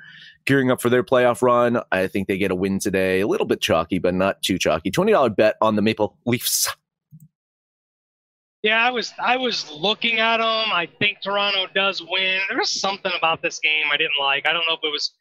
gearing 0.45 0.69
up 0.69 0.81
for 0.81 0.89
their 0.89 1.03
playoff 1.03 1.41
run. 1.41 1.81
I 1.93 2.07
think 2.07 2.27
they 2.27 2.37
get 2.37 2.51
a 2.51 2.55
win 2.55 2.79
today. 2.79 3.21
A 3.21 3.27
little 3.27 3.47
bit 3.47 3.61
chalky, 3.61 3.99
but 3.99 4.13
not 4.13 4.41
too 4.41 4.57
chalky. 4.57 4.91
$20 4.91 5.33
bet 5.33 5.55
on 5.61 5.77
the 5.77 5.81
Maple 5.81 6.17
Leafs. 6.25 6.67
Yeah, 8.67 8.85
I 8.85 8.91
was 8.91 9.13
I 9.17 9.37
was 9.37 9.71
looking 9.71 10.19
at 10.19 10.39
them. 10.39 10.45
I 10.73 10.89
think 10.99 11.19
Toronto 11.23 11.67
does 11.73 12.01
win. 12.01 12.41
There 12.49 12.57
was 12.57 12.81
something 12.81 13.13
about 13.17 13.41
this 13.41 13.59
game 13.59 13.85
I 13.93 13.95
didn't 13.95 14.19
like. 14.19 14.45
I 14.45 14.51
don't 14.51 14.65
know 14.67 14.75
if 14.75 14.81
it 14.83 14.91
was 14.91 15.13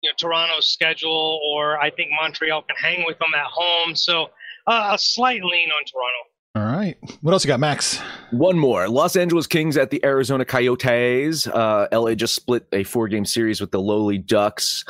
you 0.00 0.08
know 0.08 0.14
Toronto's 0.18 0.72
schedule 0.72 1.38
or 1.46 1.78
I 1.78 1.90
think 1.90 2.08
Montreal 2.18 2.62
can 2.62 2.74
hang 2.74 3.04
with 3.04 3.18
them 3.18 3.34
at 3.36 3.48
home. 3.52 3.94
So 3.94 4.30
uh, 4.66 4.92
a 4.94 4.98
slight 4.98 5.44
lean 5.44 5.68
on 5.68 5.84
Toronto. 5.84 6.22
All 6.54 6.74
right. 6.74 6.96
What 7.20 7.32
else 7.32 7.44
you 7.44 7.48
got, 7.48 7.60
Max? 7.60 8.00
One 8.30 8.58
more. 8.58 8.88
Los 8.88 9.14
Angeles 9.14 9.46
Kings 9.46 9.76
at 9.76 9.90
the 9.90 10.02
Arizona 10.02 10.46
Coyotes. 10.46 11.46
Uh, 11.46 11.88
LA 11.92 12.14
just 12.14 12.34
split 12.34 12.66
a 12.72 12.82
four 12.82 13.08
game 13.08 13.26
series 13.26 13.60
with 13.60 13.72
the 13.72 13.80
lowly 13.80 14.16
Ducks. 14.16 14.86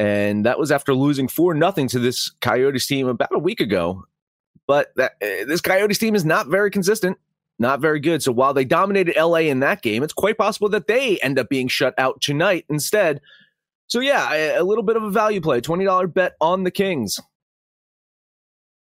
And 0.00 0.46
that 0.46 0.58
was 0.58 0.72
after 0.72 0.94
losing 0.94 1.28
4 1.28 1.52
nothing 1.52 1.88
to 1.88 1.98
this 1.98 2.30
Coyotes 2.40 2.86
team 2.86 3.06
about 3.06 3.34
a 3.34 3.38
week 3.38 3.60
ago. 3.60 4.04
But 4.66 4.92
that, 4.96 5.12
uh, 5.22 5.44
this 5.46 5.60
Coyotes 5.60 5.98
team 5.98 6.14
is 6.14 6.24
not 6.24 6.46
very 6.46 6.70
consistent, 6.70 7.18
not 7.58 7.80
very 7.80 8.00
good. 8.00 8.22
So 8.22 8.32
while 8.32 8.54
they 8.54 8.64
dominated 8.64 9.16
LA 9.16 9.38
in 9.38 9.60
that 9.60 9.82
game, 9.82 10.02
it's 10.02 10.12
quite 10.12 10.38
possible 10.38 10.68
that 10.70 10.86
they 10.86 11.18
end 11.18 11.38
up 11.38 11.48
being 11.48 11.68
shut 11.68 11.94
out 11.98 12.20
tonight 12.20 12.64
instead. 12.68 13.20
So 13.86 14.00
yeah, 14.00 14.58
a, 14.58 14.64
little 14.64 14.82
bit 14.82 14.96
of 14.96 15.02
a 15.02 15.10
value 15.10 15.40
play, 15.40 15.60
twenty 15.60 15.84
dollar 15.84 16.06
bet 16.06 16.34
on 16.40 16.64
the 16.64 16.70
Kings. 16.70 17.20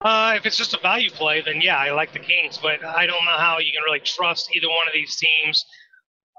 Uh, 0.01 0.35
if 0.37 0.47
it's 0.47 0.57
just 0.57 0.75
a 0.75 0.81
value 0.81 1.11
play, 1.11 1.43
then 1.43 1.61
yeah, 1.61 1.77
I 1.77 1.91
like 1.91 2.13
the 2.13 2.19
Kings, 2.19 2.59
but 2.59 2.85
I 2.85 3.07
don't 3.07 3.25
know 3.25 3.37
how 3.39 3.59
you 3.59 3.73
can 3.73 3.83
really 3.83 4.01
trust 4.01 4.55
either 4.55 4.69
one 4.69 4.87
of 4.87 4.93
these 4.95 5.17
teams. 5.17 5.65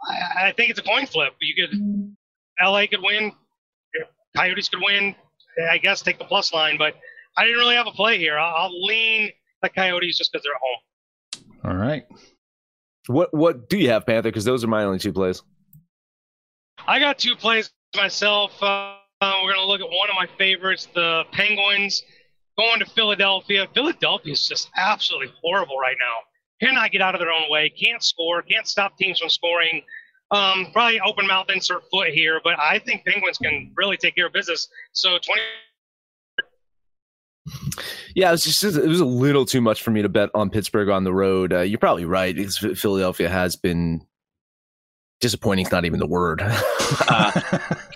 I, 0.07 0.47
I 0.47 0.51
think 0.53 0.69
it's 0.69 0.79
a 0.79 0.83
coin 0.83 1.07
flip. 1.07 1.33
You 1.41 1.55
could, 1.55 2.15
LA 2.63 2.85
could 2.87 3.01
win, 3.01 3.33
Coyotes 4.35 4.69
could 4.69 4.81
win. 4.81 5.15
I 5.69 5.79
guess 5.79 6.01
take 6.01 6.19
the 6.19 6.25
plus 6.25 6.53
line, 6.53 6.77
but 6.77 6.93
I 7.35 7.43
didn't 7.43 7.59
really 7.59 7.75
have 7.75 7.87
a 7.87 7.91
play 7.91 8.19
here. 8.19 8.37
I'll, 8.37 8.55
I'll 8.55 8.85
lean 8.85 9.31
the 9.63 9.69
Coyotes 9.69 10.17
just 10.17 10.31
because 10.31 10.43
they're 10.43 10.53
at 10.53 10.61
home. 10.61 10.79
All 11.67 11.75
right. 11.75 12.05
What 13.07 13.33
what 13.33 13.69
do 13.69 13.77
you 13.77 13.89
have, 13.89 14.05
Panther? 14.05 14.29
Because 14.29 14.45
those 14.45 14.63
are 14.63 14.67
my 14.67 14.83
only 14.83 14.99
two 14.99 15.11
plays. 15.11 15.41
I 16.87 16.99
got 16.99 17.19
two 17.19 17.35
plays 17.35 17.71
myself. 17.95 18.51
Uh, 18.61 18.95
we're 19.21 19.53
going 19.53 19.55
to 19.55 19.65
look 19.65 19.81
at 19.81 19.89
one 19.89 20.09
of 20.09 20.15
my 20.15 20.27
favorites, 20.37 20.87
the 20.93 21.23
Penguins 21.31 22.03
going 22.57 22.79
to 22.79 22.85
Philadelphia. 22.85 23.67
Philadelphia 23.73 24.33
is 24.33 24.47
just 24.47 24.69
absolutely 24.77 25.33
horrible 25.41 25.77
right 25.77 25.95
now. 25.99 26.65
Cannot 26.65 26.91
get 26.91 27.01
out 27.01 27.15
of 27.15 27.19
their 27.19 27.31
own 27.31 27.49
way. 27.49 27.69
Can't 27.69 28.03
score. 28.03 28.41
Can't 28.41 28.67
stop 28.67 28.97
teams 28.97 29.19
from 29.19 29.29
scoring. 29.29 29.83
Um, 30.31 30.67
probably 30.73 30.99
open 31.01 31.27
mouth 31.27 31.47
insert 31.49 31.83
foot 31.91 32.09
here, 32.09 32.41
but 32.43 32.59
I 32.59 32.79
think 32.79 33.05
Penguins 33.05 33.37
can 33.37 33.71
really 33.75 33.97
take 33.97 34.15
care 34.15 34.27
of 34.27 34.33
business. 34.33 34.67
So 34.91 35.17
20. 35.17 35.41
Yeah, 38.15 38.29
it 38.29 38.31
was 38.31 38.43
just 38.43 38.63
it 38.63 38.87
was 38.87 38.99
a 38.99 39.05
little 39.05 39.45
too 39.45 39.61
much 39.61 39.81
for 39.81 39.91
me 39.91 40.01
to 40.01 40.09
bet 40.09 40.29
on 40.33 40.49
Pittsburgh 40.49 40.89
on 40.89 41.03
the 41.03 41.13
road. 41.13 41.53
Uh, 41.53 41.61
you're 41.61 41.79
probably 41.79 42.05
right. 42.05 42.35
Because 42.35 42.57
Philadelphia 42.79 43.29
has 43.29 43.55
been 43.55 44.05
disappointing. 45.19 45.65
Is 45.65 45.71
not 45.71 45.85
even 45.85 45.99
the 45.99 46.07
word. 46.07 46.41
uh, 47.09 47.41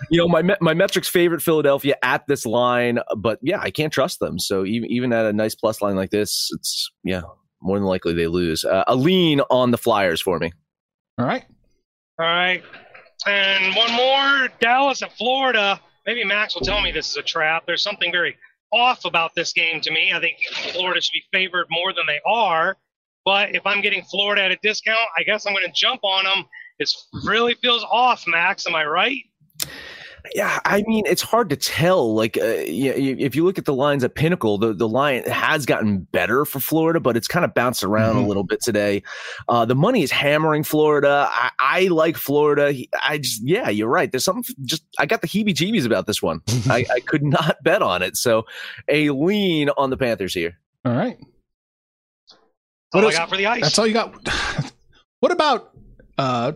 you 0.09 0.17
know, 0.17 0.27
my 0.27 0.55
my 0.61 0.73
metrics 0.73 1.07
favorite 1.07 1.41
Philadelphia 1.41 1.95
at 2.03 2.25
this 2.27 2.45
line, 2.45 2.99
but 3.17 3.39
yeah, 3.41 3.59
I 3.59 3.71
can't 3.71 3.91
trust 3.91 4.19
them. 4.19 4.39
So 4.39 4.65
even 4.65 4.89
even 4.89 5.13
at 5.13 5.25
a 5.25 5.33
nice 5.33 5.55
plus 5.55 5.81
line 5.81 5.95
like 5.95 6.11
this, 6.11 6.49
it's 6.53 6.91
yeah, 7.03 7.21
more 7.61 7.77
than 7.77 7.87
likely 7.87 8.13
they 8.13 8.27
lose. 8.27 8.63
Uh, 8.65 8.83
a 8.87 8.95
lean 8.95 9.41
on 9.49 9.71
the 9.71 9.77
Flyers 9.77 10.21
for 10.21 10.39
me. 10.39 10.51
All 11.17 11.25
right. 11.25 11.45
All 12.19 12.25
right. 12.25 12.63
And 13.27 13.75
one 13.75 13.91
more 13.93 14.49
Dallas 14.59 15.01
at 15.01 15.15
Florida. 15.17 15.79
Maybe 16.05 16.23
Max 16.23 16.55
will 16.55 16.61
tell 16.61 16.81
me 16.81 16.91
this 16.91 17.09
is 17.09 17.17
a 17.17 17.21
trap. 17.21 17.63
There's 17.67 17.83
something 17.83 18.11
very 18.11 18.35
off 18.71 19.05
about 19.05 19.35
this 19.35 19.53
game 19.53 19.81
to 19.81 19.91
me. 19.91 20.11
I 20.13 20.19
think 20.19 20.37
Florida 20.73 21.01
should 21.01 21.13
be 21.13 21.23
favored 21.31 21.67
more 21.69 21.93
than 21.93 22.05
they 22.05 22.19
are. 22.25 22.77
But 23.23 23.53
if 23.53 23.65
I'm 23.65 23.81
getting 23.81 24.03
Florida 24.03 24.43
at 24.43 24.51
a 24.51 24.57
discount, 24.63 25.07
I 25.17 25.23
guess 25.23 25.45
I'm 25.45 25.53
going 25.53 25.65
to 25.65 25.71
jump 25.73 26.03
on 26.03 26.23
them. 26.23 26.45
It 26.79 26.89
really 27.23 27.53
feels 27.55 27.83
off, 27.83 28.25
Max. 28.25 28.65
Am 28.65 28.75
I 28.75 28.85
right? 28.85 29.21
Yeah, 30.35 30.59
I 30.65 30.83
mean 30.87 31.05
it's 31.05 31.21
hard 31.21 31.49
to 31.49 31.55
tell. 31.55 32.13
Like, 32.13 32.37
uh, 32.37 32.41
if 32.45 33.35
you 33.35 33.43
look 33.43 33.57
at 33.57 33.65
the 33.65 33.73
lines 33.73 34.03
at 34.03 34.15
Pinnacle, 34.15 34.57
the 34.57 34.73
the 34.73 34.87
line 34.87 35.23
has 35.23 35.65
gotten 35.65 35.99
better 35.99 36.45
for 36.45 36.59
Florida, 36.59 36.99
but 36.99 37.17
it's 37.17 37.27
kind 37.27 37.43
of 37.43 37.53
bounced 37.53 37.83
around 37.83 38.15
mm-hmm. 38.15 38.25
a 38.25 38.27
little 38.27 38.43
bit 38.43 38.61
today. 38.61 39.03
Uh, 39.47 39.65
the 39.65 39.75
money 39.75 40.03
is 40.03 40.11
hammering 40.11 40.63
Florida. 40.63 41.27
I, 41.29 41.51
I, 41.59 41.87
like 41.87 42.17
Florida. 42.17 42.73
I 43.03 43.17
just, 43.17 43.41
yeah, 43.43 43.69
you're 43.69 43.89
right. 43.89 44.11
There's 44.11 44.23
something 44.23 44.55
just 44.63 44.83
I 44.99 45.05
got 45.05 45.21
the 45.21 45.27
heebie-jeebies 45.27 45.85
about 45.85 46.07
this 46.07 46.21
one. 46.21 46.41
I, 46.69 46.85
I 46.95 46.99
could 46.99 47.23
not 47.23 47.57
bet 47.63 47.81
on 47.81 48.01
it, 48.01 48.17
so 48.17 48.45
a 48.87 49.09
lean 49.09 49.69
on 49.77 49.89
the 49.89 49.97
Panthers 49.97 50.33
here. 50.33 50.57
All 50.85 50.93
right. 50.93 51.17
What 52.91 53.03
else? 53.03 53.15
I 53.15 53.17
got 53.17 53.29
for 53.29 53.37
the 53.37 53.45
ice. 53.47 53.61
That's 53.61 53.79
all 53.79 53.87
you 53.87 53.93
got. 53.93 54.13
What 55.21 55.31
about 55.31 55.71
uh, 56.17 56.51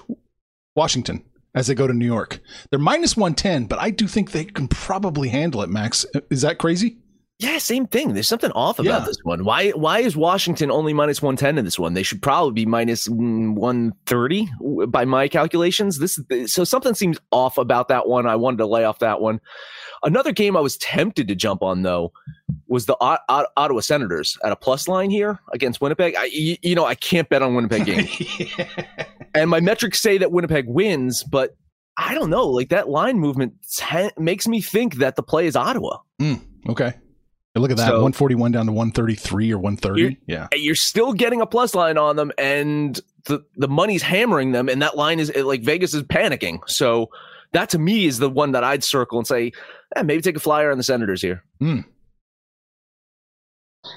Washington? 0.76 1.24
As 1.54 1.66
they 1.66 1.74
go 1.74 1.86
to 1.86 1.94
New 1.94 2.06
York. 2.06 2.40
They're 2.70 2.78
minus 2.78 3.16
110, 3.16 3.66
but 3.66 3.78
I 3.78 3.90
do 3.90 4.06
think 4.06 4.32
they 4.32 4.44
can 4.44 4.68
probably 4.68 5.28
handle 5.28 5.62
it, 5.62 5.70
Max. 5.70 6.04
Is 6.30 6.42
that 6.42 6.58
crazy? 6.58 6.98
Yeah, 7.40 7.58
same 7.58 7.86
thing. 7.88 8.14
There's 8.14 8.28
something 8.28 8.52
off 8.52 8.78
about 8.78 9.00
yeah. 9.00 9.06
this 9.06 9.18
one. 9.24 9.44
Why 9.44 9.70
why 9.70 9.98
is 9.98 10.16
Washington 10.16 10.70
only 10.70 10.92
minus 10.92 11.20
110 11.20 11.58
in 11.58 11.64
this 11.64 11.78
one? 11.78 11.94
They 11.94 12.04
should 12.04 12.22
probably 12.22 12.52
be 12.52 12.64
minus 12.64 13.08
130 13.08 14.48
by 14.86 15.04
my 15.04 15.26
calculations. 15.26 15.98
This 15.98 16.20
so 16.46 16.62
something 16.62 16.94
seems 16.94 17.18
off 17.32 17.58
about 17.58 17.88
that 17.88 18.06
one. 18.06 18.26
I 18.28 18.36
wanted 18.36 18.58
to 18.58 18.66
lay 18.66 18.84
off 18.84 19.00
that 19.00 19.20
one. 19.20 19.40
Another 20.04 20.30
game 20.30 20.56
I 20.56 20.60
was 20.60 20.76
tempted 20.76 21.26
to 21.26 21.34
jump 21.34 21.62
on 21.62 21.82
though 21.82 22.12
was 22.68 22.86
the 22.86 22.96
Ottawa 23.00 23.80
Senators 23.80 24.38
at 24.44 24.52
a 24.52 24.56
plus 24.56 24.86
line 24.86 25.10
here 25.10 25.40
against 25.52 25.80
Winnipeg. 25.80 26.14
I, 26.16 26.26
you 26.26 26.74
know, 26.76 26.84
I 26.84 26.94
can't 26.94 27.28
bet 27.28 27.42
on 27.42 27.56
Winnipeg 27.56 27.84
game. 27.86 28.06
yeah. 28.58 28.84
And 29.34 29.50
my 29.50 29.60
metrics 29.60 30.00
say 30.00 30.18
that 30.18 30.32
Winnipeg 30.32 30.66
wins, 30.68 31.24
but 31.24 31.56
I 31.96 32.14
don't 32.14 32.30
know. 32.30 32.46
Like 32.46 32.68
that 32.70 32.88
line 32.88 33.18
movement 33.18 33.54
t- 33.76 34.10
makes 34.18 34.46
me 34.46 34.60
think 34.60 34.96
that 34.96 35.16
the 35.16 35.22
play 35.22 35.46
is 35.46 35.56
Ottawa. 35.56 35.98
Mm, 36.20 36.40
okay. 36.68 36.94
Look 37.56 37.70
at 37.70 37.76
that, 37.76 37.86
so, 37.86 37.92
141 37.92 38.50
down 38.50 38.66
to 38.66 38.72
133 38.72 39.52
or 39.52 39.58
130. 39.58 40.00
You're, 40.00 40.12
yeah. 40.26 40.48
You're 40.54 40.74
still 40.74 41.12
getting 41.12 41.40
a 41.40 41.46
plus 41.46 41.72
line 41.72 41.96
on 41.96 42.16
them, 42.16 42.32
and 42.36 43.00
the, 43.26 43.44
the 43.54 43.68
money's 43.68 44.02
hammering 44.02 44.50
them, 44.50 44.68
and 44.68 44.82
that 44.82 44.96
line 44.96 45.20
is 45.20 45.32
like 45.36 45.62
Vegas 45.62 45.94
is 45.94 46.02
panicking. 46.02 46.58
So 46.66 47.10
that 47.52 47.70
to 47.70 47.78
me 47.78 48.06
is 48.06 48.18
the 48.18 48.28
one 48.28 48.52
that 48.52 48.64
I'd 48.64 48.82
circle 48.82 49.18
and 49.18 49.26
say, 49.26 49.52
eh, 49.94 50.02
maybe 50.02 50.20
take 50.20 50.36
a 50.36 50.40
flyer 50.40 50.72
on 50.72 50.78
the 50.78 50.82
Senators 50.84 51.22
here. 51.22 51.44
Mm. 51.62 51.84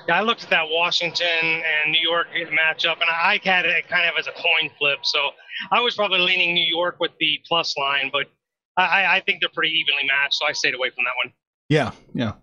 Yeah, 0.08 0.17
I 0.17 0.21
looked 0.21 0.43
at 0.43 0.50
that 0.50 0.65
Washington 0.69 1.28
and 1.41 1.91
New 1.91 2.02
York 2.02 2.28
matchup, 2.34 3.00
and 3.02 3.10
I 3.10 3.39
had 3.43 3.65
it 3.65 3.88
kind 3.88 4.08
of 4.10 4.15
as 4.19 4.28
a 4.28 4.32
coin 4.32 4.69
flip. 4.78 5.00
So 5.04 5.30
I 5.71 5.80
was 5.80 5.95
probably 5.95 6.19
leaning 6.19 6.54
New 6.54 6.65
York 6.65 6.97
with 7.00 7.12
the 7.19 7.39
plus 7.47 7.76
line, 7.78 8.10
but 8.12 8.28
I, 8.76 9.17
I 9.17 9.23
think 9.26 9.39
they're 9.41 9.50
pretty 9.54 9.73
evenly 9.73 10.08
matched, 10.08 10.36
so 10.36 10.45
I 10.47 10.52
stayed 10.52 10.76
away 10.76 10.89
from 10.89 11.06
that 11.06 11.13
one. 11.26 11.34
Yeah, 11.69 11.91
yeah. 12.13 12.34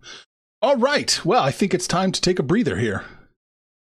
All 0.63 0.77
right. 0.77 1.21
Well, 1.25 1.43
I 1.43 1.51
think 1.51 1.75
it's 1.75 1.87
time 1.87 2.13
to 2.13 2.21
take 2.21 2.39
a 2.39 2.43
breather 2.43 2.77
here. 2.77 3.05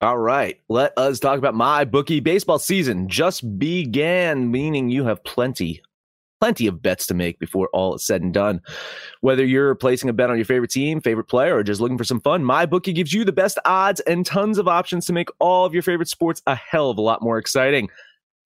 All 0.00 0.18
right. 0.18 0.58
Let 0.68 0.96
us 0.96 1.20
talk 1.20 1.38
about 1.38 1.54
my 1.54 1.84
bookie 1.84 2.20
baseball 2.20 2.58
season 2.58 3.08
just 3.08 3.58
began, 3.58 4.50
meaning 4.50 4.88
you 4.88 5.04
have 5.04 5.22
plenty 5.24 5.82
plenty 6.40 6.66
of 6.66 6.82
bets 6.82 7.06
to 7.06 7.14
make 7.14 7.38
before 7.38 7.68
all 7.72 7.94
is 7.94 8.04
said 8.04 8.22
and 8.22 8.32
done. 8.32 8.60
Whether 9.20 9.44
you're 9.44 9.74
placing 9.74 10.08
a 10.10 10.12
bet 10.12 10.30
on 10.30 10.36
your 10.36 10.44
favorite 10.44 10.70
team, 10.70 11.00
favorite 11.00 11.28
player, 11.28 11.56
or 11.56 11.62
just 11.62 11.80
looking 11.80 11.98
for 11.98 12.04
some 12.04 12.20
fun, 12.20 12.42
MyBookie 12.42 12.94
gives 12.94 13.12
you 13.12 13.24
the 13.24 13.32
best 13.32 13.58
odds 13.64 14.00
and 14.00 14.24
tons 14.24 14.58
of 14.58 14.66
options 14.66 15.06
to 15.06 15.12
make 15.12 15.28
all 15.38 15.64
of 15.64 15.74
your 15.74 15.82
favorite 15.82 16.08
sports 16.08 16.42
a 16.46 16.54
hell 16.54 16.90
of 16.90 16.98
a 16.98 17.02
lot 17.02 17.22
more 17.22 17.38
exciting. 17.38 17.88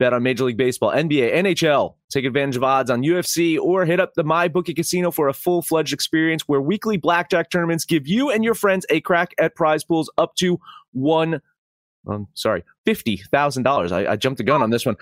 Bet 0.00 0.12
on 0.12 0.24
Major 0.24 0.44
League 0.44 0.56
Baseball, 0.56 0.90
NBA, 0.90 1.32
NHL. 1.34 1.94
Take 2.10 2.24
advantage 2.24 2.56
of 2.56 2.64
odds 2.64 2.90
on 2.90 3.02
UFC 3.02 3.58
or 3.60 3.84
hit 3.84 4.00
up 4.00 4.14
the 4.14 4.24
MyBookie 4.24 4.74
Casino 4.74 5.12
for 5.12 5.28
a 5.28 5.32
full 5.32 5.62
fledged 5.62 5.92
experience 5.92 6.42
where 6.48 6.60
weekly 6.60 6.96
blackjack 6.96 7.48
tournaments 7.48 7.84
give 7.84 8.08
you 8.08 8.28
and 8.28 8.42
your 8.42 8.54
friends 8.54 8.84
a 8.90 9.00
crack 9.00 9.34
at 9.38 9.54
prize 9.54 9.84
pools 9.84 10.10
up 10.18 10.34
to 10.34 10.58
$1 10.96 11.40
I'm 12.06 12.28
sorry, 12.34 12.64
$50,000. 12.86 13.92
I, 13.92 14.12
I, 14.12 14.16
jumped 14.16 14.38
the 14.38 14.44
gun 14.44 14.62
on 14.62 14.70
this 14.70 14.84
one. 14.84 14.96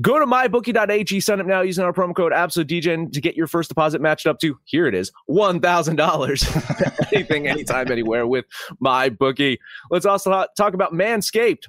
Go 0.00 0.18
to 0.18 0.26
mybookie.ag, 0.26 1.20
sign 1.20 1.40
up 1.40 1.46
now 1.46 1.60
using 1.60 1.84
our 1.84 1.92
promo 1.92 2.14
code 2.14 2.32
AbsoluteDGen 2.32 3.12
to 3.12 3.20
get 3.20 3.36
your 3.36 3.46
first 3.46 3.68
deposit 3.68 4.00
matched 4.00 4.26
up 4.26 4.38
to, 4.40 4.58
here 4.64 4.86
it 4.86 4.94
is, 4.94 5.12
$1,000. 5.28 7.12
Anything, 7.12 7.46
anytime, 7.46 7.90
anywhere 7.92 8.26
with 8.26 8.46
my 8.80 9.08
bookie. 9.08 9.58
Let's 9.90 10.06
also 10.06 10.46
talk 10.56 10.74
about 10.74 10.92
Manscaped. 10.92 11.64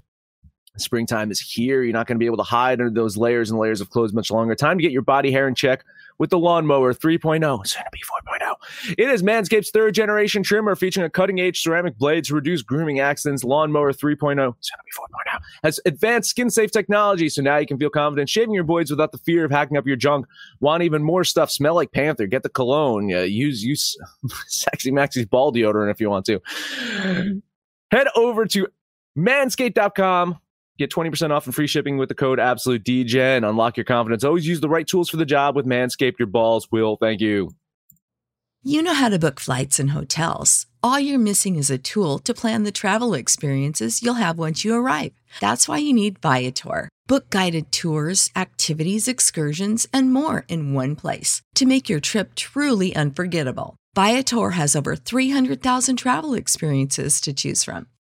Springtime 0.78 1.32
is 1.32 1.40
here. 1.40 1.84
You're 1.84 1.94
not 1.94 2.08
going 2.08 2.18
to 2.18 2.20
be 2.20 2.26
able 2.26 2.38
to 2.38 2.44
hide 2.44 2.80
under 2.82 2.90
those 2.90 3.18
layers 3.18 3.50
and 3.50 3.60
layers 3.60 3.82
of 3.82 3.90
clothes 3.90 4.14
much 4.14 4.32
longer. 4.32 4.56
Time 4.56 4.78
to 4.78 4.82
get 4.82 4.92
your 4.92 5.02
body 5.02 5.32
hair 5.32 5.48
in 5.48 5.56
check 5.56 5.86
with 6.18 6.30
the 6.30 6.40
Lawnmower 6.40 6.94
3.0, 6.94 7.68
soon 7.68 7.84
to 7.84 7.90
be 7.92 8.00
4.0. 8.00 8.96
It 8.98 9.10
is 9.10 9.24
Manscaped's 9.24 9.70
third 9.72 9.94
generation 9.94 10.44
trimmer 10.44 10.76
featuring 10.76 11.06
a 11.06 11.10
cutting 11.10 11.40
edge 11.40 11.62
ceramic 11.62 11.98
blade 11.98 12.24
to 12.26 12.36
reduce 12.36 12.62
grooming 12.62 13.00
accidents. 13.00 13.44
Lawnmower 13.44 13.92
3.0, 13.92 14.36
soon 14.36 14.38
to 14.38 14.84
be 14.84 14.92
4.0, 15.32 15.42
has 15.64 15.80
advanced 15.86 16.30
skin 16.30 16.50
safe 16.50 16.72
technology, 16.72 17.30
so 17.30 17.42
now 17.42 17.58
you 17.58 17.68
can 17.68 17.78
feel 17.78 17.90
confident 17.90 18.30
shaving 18.30 18.54
your 18.54 18.64
boys 18.64 18.90
without 18.90 19.12
the 19.12 19.18
fear 19.20 19.46
of 19.46 19.52
hacking 19.52 19.78
up 19.78 19.86
your 19.86 19.96
junk. 19.96 20.26
Want 20.60 20.84
even 20.84 21.04
more 21.04 21.24
stuff? 21.24 21.52
Smell 21.52 21.76
like 21.76 21.92
Panther. 21.92 22.28
Get 22.28 22.44
the 22.44 22.50
cologne. 22.50 23.14
Uh, 23.14 23.22
use 23.22 23.64
use 23.64 23.98
Sexy 24.48 24.92
Maxie's 24.92 25.26
ball 25.26 25.52
deodorant 25.52 25.92
if 25.92 26.00
you 26.00 26.10
want 26.10 26.26
to. 26.26 26.42
Head 27.92 28.08
over 28.16 28.46
to 28.46 28.68
manscaped.com 29.18 30.40
Get 30.78 30.92
20% 30.92 31.32
off 31.32 31.46
and 31.46 31.56
free 31.56 31.68
shipping 31.68 31.98
with 31.98 32.10
the 32.10 32.16
code 32.16 32.38
AbsoluteDJ 32.38 33.38
and 33.38 33.46
unlock 33.46 33.78
your 33.78 33.86
confidence. 33.86 34.26
Always 34.26 34.46
use 34.46 34.60
the 34.60 34.70
right 34.70 34.86
tools 34.86 35.10
for 35.10 35.16
the 35.16 35.26
job 35.26 35.56
with 35.56 35.66
Manscaped. 35.66 36.20
Your 36.20 36.28
balls 36.28 36.70
will 36.70 36.98
thank 36.98 37.22
you. 37.22 37.56
You 38.62 38.82
know 38.82 38.94
how 38.94 39.10
to 39.10 39.20
book 39.20 39.40
flights 39.40 39.80
and 39.80 39.92
hotels. 39.92 40.66
All 40.84 41.00
you're 41.00 41.20
missing 41.20 41.56
is 41.56 41.70
a 41.70 41.78
tool 41.78 42.20
to 42.20 42.34
plan 42.34 42.64
the 42.64 42.72
travel 42.72 43.14
experiences 43.14 44.02
you'll 44.02 44.16
have 44.16 44.38
once 44.38 44.66
you 44.66 44.74
arrive. 44.74 45.14
That's 45.40 45.68
why 45.68 45.78
you 45.78 45.94
need 45.94 46.20
Viator. 46.20 46.90
Book 47.08 47.30
guided 47.30 47.72
tours, 47.72 48.32
activities, 48.36 49.08
excursions, 49.08 49.88
and 49.94 50.12
more 50.12 50.46
in 50.48 50.74
one 50.74 50.96
place 50.96 51.42
to 51.54 51.66
make 51.66 51.88
your 51.88 52.00
trip 52.00 52.36
truly 52.36 52.96
unforgettable. 52.96 53.76
Viator 53.96 54.50
has 54.52 54.76
over 54.76 54.96
300,000 54.96 55.96
travel 55.96 56.34
experiences 56.34 57.22
to 57.22 57.34
choose 57.34 57.64
from 57.64 57.88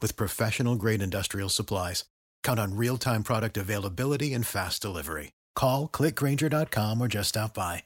with 0.00 0.16
professional 0.16 0.74
grade 0.74 1.02
industrial 1.02 1.50
supplies, 1.50 2.04
count 2.42 2.58
on 2.58 2.76
real 2.76 2.96
time 2.96 3.22
product 3.22 3.56
availability 3.56 4.34
and 4.34 4.46
fast 4.46 4.82
delivery. 4.82 5.32
Call 5.54 5.88
clickgrainger.com 5.88 7.00
or 7.00 7.08
just 7.08 7.30
stop 7.30 7.54
by. 7.54 7.84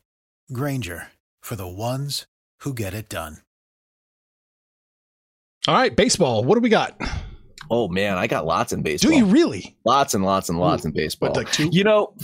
Grainger 0.53 1.09
for 1.43 1.57
the 1.57 1.67
ones 1.67 2.27
who 2.61 2.73
get 2.73 2.95
it 2.95 3.09
done. 3.09 3.39
All 5.69 5.75
right, 5.75 5.95
baseball. 5.95 6.43
What 6.43 6.57
do 6.57 6.61
we 6.61 6.69
got? 6.69 7.01
Oh 7.71 7.89
man, 7.89 8.19
I 8.19 8.27
got 8.27 8.45
lots 8.45 8.73
in 8.73 8.83
baseball. 8.83 9.13
Do 9.13 9.17
you 9.17 9.25
really? 9.25 9.77
Lots 9.85 10.15
and 10.15 10.25
lots 10.25 10.49
and 10.49 10.59
lots 10.59 10.85
Ooh, 10.85 10.89
in 10.89 10.95
baseball. 10.95 11.31
What, 11.31 11.37
like 11.37 11.53
two? 11.53 11.69
You 11.73 11.85
know, 11.85 12.15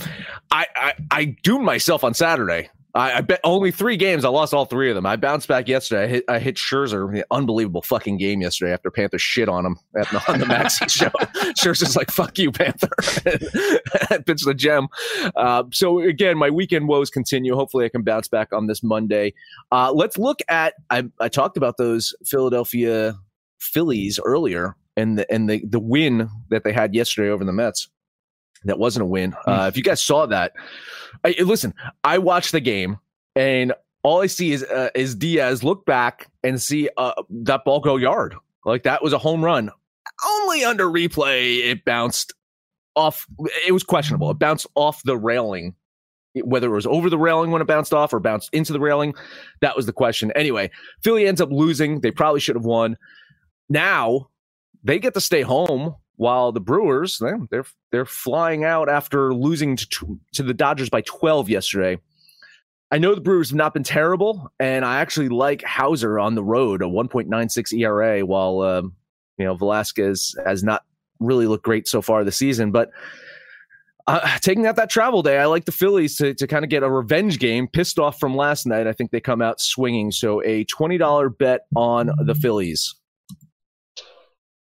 I, 0.51 0.67
I 0.75 0.93
I 1.09 1.25
doomed 1.43 1.65
myself 1.65 2.03
on 2.03 2.13
Saturday. 2.13 2.69
I, 2.99 3.19
I, 3.19 3.21
bet 3.21 3.39
only 3.45 3.71
three 3.71 3.95
games. 3.95 4.25
I 4.25 4.29
lost 4.29 4.53
all 4.53 4.65
three 4.65 4.89
of 4.89 4.95
them. 4.95 5.05
I 5.05 5.15
bounced 5.15 5.47
back 5.47 5.69
yesterday. 5.69 6.03
I 6.03 6.07
hit, 6.07 6.23
I 6.27 6.39
hit 6.39 6.55
Scherzer. 6.55 7.23
Unbelievable 7.31 7.81
fucking 7.81 8.17
game 8.17 8.41
yesterday 8.41 8.73
after 8.73 8.91
Panther 8.91 9.17
shit 9.17 9.47
on 9.47 9.65
him 9.65 9.77
at 9.97 10.29
on 10.29 10.39
the 10.39 10.45
Maxie 10.45 10.85
show. 10.89 11.09
Scherzer's 11.57 11.95
like, 11.95 12.11
fuck 12.11 12.37
you, 12.37 12.51
Panther. 12.51 12.89
Pitched 14.25 14.45
the 14.45 14.53
gem. 14.53 14.89
Uh, 15.37 15.63
so 15.71 15.99
again, 15.99 16.37
my 16.37 16.49
weekend 16.49 16.89
woes 16.89 17.09
continue. 17.09 17.55
Hopefully 17.55 17.85
I 17.85 17.89
can 17.89 18.03
bounce 18.03 18.27
back 18.27 18.51
on 18.51 18.67
this 18.67 18.83
Monday. 18.83 19.33
Uh, 19.71 19.93
let's 19.93 20.17
look 20.17 20.39
at, 20.49 20.73
I, 20.89 21.05
I 21.21 21.29
talked 21.29 21.55
about 21.55 21.77
those 21.77 22.13
Philadelphia 22.25 23.15
Phillies 23.59 24.19
earlier 24.25 24.75
and 24.97 25.17
the, 25.17 25.31
and 25.31 25.49
the, 25.49 25.63
the 25.65 25.79
win 25.79 26.29
that 26.49 26.65
they 26.65 26.73
had 26.73 26.93
yesterday 26.93 27.29
over 27.29 27.45
the 27.45 27.53
Mets 27.53 27.87
that 28.65 28.79
wasn't 28.79 29.03
a 29.03 29.05
win. 29.05 29.35
Uh, 29.45 29.65
if 29.67 29.77
you 29.77 29.83
guys 29.83 30.01
saw 30.01 30.25
that, 30.25 30.53
I, 31.23 31.35
listen, 31.39 31.73
I 32.03 32.17
watched 32.17 32.51
the 32.51 32.59
game 32.59 32.97
and 33.35 33.73
all 34.03 34.21
I 34.21 34.27
see 34.27 34.51
is 34.51 34.63
uh, 34.63 34.89
is 34.95 35.15
Diaz 35.15 35.63
look 35.63 35.85
back 35.85 36.29
and 36.43 36.61
see 36.61 36.89
uh, 36.97 37.13
that 37.29 37.65
ball 37.65 37.79
go 37.79 37.97
yard. 37.97 38.35
Like 38.65 38.83
that 38.83 39.03
was 39.03 39.13
a 39.13 39.17
home 39.17 39.43
run. 39.43 39.71
Only 40.25 40.63
under 40.63 40.85
replay, 40.85 41.59
it 41.69 41.85
bounced 41.85 42.33
off. 42.95 43.25
It 43.67 43.71
was 43.71 43.83
questionable. 43.83 44.31
It 44.31 44.39
bounced 44.39 44.67
off 44.75 45.01
the 45.03 45.17
railing. 45.17 45.75
Whether 46.43 46.67
it 46.67 46.75
was 46.75 46.85
over 46.85 47.09
the 47.09 47.17
railing 47.17 47.49
when 47.49 47.61
it 47.61 47.67
bounced 47.67 47.93
off 47.93 48.13
or 48.13 48.19
bounced 48.19 48.49
into 48.53 48.71
the 48.71 48.79
railing, 48.79 49.15
that 49.61 49.75
was 49.75 49.87
the 49.87 49.93
question. 49.93 50.31
Anyway, 50.35 50.69
Philly 51.03 51.27
ends 51.27 51.41
up 51.41 51.49
losing. 51.51 52.01
They 52.01 52.11
probably 52.11 52.39
should 52.39 52.55
have 52.55 52.65
won. 52.65 52.97
Now 53.67 54.29
they 54.83 54.99
get 54.99 55.15
to 55.15 55.21
stay 55.21 55.41
home 55.41 55.95
while 56.19 56.51
the 56.51 56.59
Brewers 56.59 57.21
they're 57.49 57.65
they're 57.91 58.05
flying 58.05 58.65
out 58.65 58.89
after 58.89 59.33
losing 59.33 59.77
to, 59.77 60.19
to 60.33 60.43
the 60.43 60.53
Dodgers 60.53 60.89
by 60.89 60.99
12 61.01 61.49
yesterday. 61.49 61.97
I 62.91 62.97
know 62.97 63.15
the 63.15 63.21
Brewers 63.21 63.51
have 63.51 63.57
not 63.57 63.73
been 63.73 63.83
terrible, 63.83 64.51
and 64.59 64.83
I 64.83 64.99
actually 64.99 65.29
like 65.29 65.63
Houser 65.63 66.19
on 66.19 66.35
the 66.35 66.43
road, 66.43 66.81
a 66.81 66.85
1.96 66.85 67.71
ERA, 67.71 68.25
while 68.25 68.61
um, 68.61 68.93
you 69.37 69.45
know 69.45 69.55
Velasquez 69.55 70.35
has 70.45 70.61
not 70.61 70.83
really 71.21 71.47
looked 71.47 71.63
great 71.63 71.87
so 71.87 72.01
far 72.01 72.25
this 72.25 72.35
season. 72.35 72.71
But 72.71 72.91
uh, 74.05 74.37
taking 74.39 74.65
out 74.65 74.75
that 74.75 74.89
travel 74.89 75.23
day, 75.23 75.37
I 75.37 75.45
like 75.45 75.63
the 75.63 75.71
Phillies 75.71 76.17
to, 76.17 76.33
to 76.33 76.47
kind 76.47 76.65
of 76.65 76.69
get 76.69 76.83
a 76.83 76.89
revenge 76.89 77.39
game. 77.39 77.65
Pissed 77.65 77.97
off 77.97 78.19
from 78.19 78.35
last 78.35 78.65
night, 78.65 78.87
I 78.87 78.91
think 78.91 79.11
they 79.11 79.21
come 79.21 79.41
out 79.41 79.61
swinging. 79.61 80.11
So 80.11 80.43
a 80.43 80.65
twenty 80.65 80.97
dollar 80.97 81.29
bet 81.29 81.61
on 81.77 82.11
the 82.25 82.35
Phillies. 82.35 82.93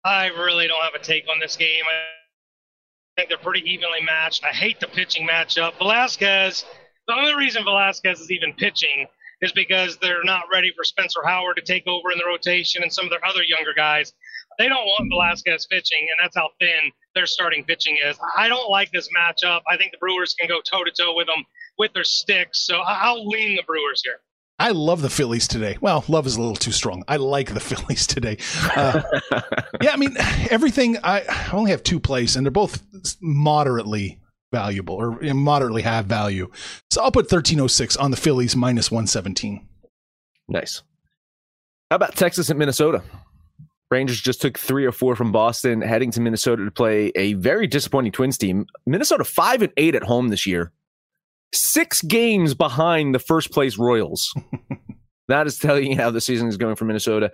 I 0.05 0.27
really 0.27 0.67
don't 0.67 0.83
have 0.83 0.93
a 0.95 1.03
take 1.03 1.25
on 1.31 1.39
this 1.39 1.55
game. 1.55 1.83
I 1.87 3.21
think 3.21 3.29
they're 3.29 3.37
pretty 3.37 3.61
evenly 3.69 4.01
matched. 4.05 4.43
I 4.43 4.49
hate 4.49 4.79
the 4.79 4.87
pitching 4.87 5.27
matchup. 5.27 5.77
Velasquez, 5.77 6.65
the 7.07 7.13
only 7.13 7.35
reason 7.35 7.63
Velasquez 7.63 8.19
is 8.19 8.31
even 8.31 8.53
pitching 8.53 9.07
is 9.41 9.51
because 9.51 9.97
they're 9.97 10.23
not 10.23 10.45
ready 10.51 10.71
for 10.75 10.83
Spencer 10.83 11.19
Howard 11.25 11.57
to 11.57 11.61
take 11.61 11.85
over 11.87 12.11
in 12.11 12.17
the 12.17 12.25
rotation 12.25 12.81
and 12.81 12.91
some 12.91 13.05
of 13.05 13.11
their 13.11 13.25
other 13.25 13.43
younger 13.43 13.73
guys. 13.73 14.13
They 14.57 14.69
don't 14.69 14.85
want 14.85 15.09
Velasquez 15.09 15.67
pitching, 15.67 15.99
and 15.99 16.23
that's 16.23 16.35
how 16.35 16.49
thin 16.59 16.91
their 17.15 17.25
starting 17.25 17.63
pitching 17.63 17.97
is. 18.05 18.17
I 18.37 18.47
don't 18.47 18.69
like 18.69 18.91
this 18.91 19.09
matchup. 19.17 19.61
I 19.69 19.77
think 19.77 19.91
the 19.91 19.97
Brewers 19.97 20.33
can 20.33 20.47
go 20.47 20.61
toe 20.61 20.83
to 20.83 20.91
toe 20.91 21.15
with 21.15 21.27
them 21.27 21.43
with 21.77 21.93
their 21.93 22.03
sticks, 22.03 22.65
so 22.65 22.79
I'll 22.85 23.27
lean 23.27 23.55
the 23.55 23.63
Brewers 23.63 24.01
here. 24.03 24.19
I 24.63 24.69
love 24.69 25.01
the 25.01 25.09
Phillies 25.09 25.45
today. 25.45 25.77
Well, 25.81 26.05
love 26.07 26.25
is 26.25 26.37
a 26.37 26.41
little 26.41 26.55
too 26.55 26.71
strong. 26.71 27.03
I 27.09 27.17
like 27.17 27.53
the 27.53 27.59
Phillies 27.69 28.07
today. 28.07 28.37
Uh, 28.77 29.01
yeah, 29.81 29.91
I 29.91 29.97
mean, 29.97 30.15
everything. 30.49 30.97
I 31.03 31.49
only 31.51 31.71
have 31.71 31.83
two 31.83 31.99
plays, 31.99 32.37
and 32.37 32.45
they're 32.45 32.51
both 32.51 32.81
moderately 33.19 34.21
valuable 34.53 34.95
or 34.95 35.19
moderately 35.33 35.81
have 35.81 36.05
value. 36.05 36.49
So 36.91 37.01
I'll 37.03 37.11
put 37.11 37.25
1306 37.25 37.97
on 37.97 38.11
the 38.11 38.15
Phillies 38.15 38.55
minus 38.55 38.89
117. 38.89 39.67
Nice. 40.47 40.81
How 41.91 41.97
about 41.97 42.15
Texas 42.15 42.49
and 42.49 42.57
Minnesota? 42.57 43.03
Rangers 43.91 44.21
just 44.21 44.41
took 44.41 44.57
three 44.57 44.85
or 44.85 44.93
four 44.93 45.17
from 45.17 45.33
Boston, 45.33 45.81
heading 45.81 46.09
to 46.11 46.21
Minnesota 46.21 46.63
to 46.63 46.71
play 46.71 47.11
a 47.15 47.33
very 47.33 47.67
disappointing 47.67 48.13
Twins 48.13 48.37
team. 48.37 48.67
Minnesota 48.85 49.25
five 49.25 49.61
and 49.61 49.73
eight 49.75 49.93
at 49.93 50.03
home 50.03 50.29
this 50.29 50.47
year 50.47 50.71
six 51.53 52.01
games 52.01 52.53
behind 52.53 53.13
the 53.13 53.19
first 53.19 53.51
place 53.51 53.77
Royals. 53.77 54.33
that 55.27 55.47
is 55.47 55.57
telling 55.57 55.91
you 55.91 55.97
how 55.97 56.11
the 56.11 56.21
season 56.21 56.47
is 56.47 56.57
going 56.57 56.75
for 56.75 56.85
Minnesota. 56.85 57.31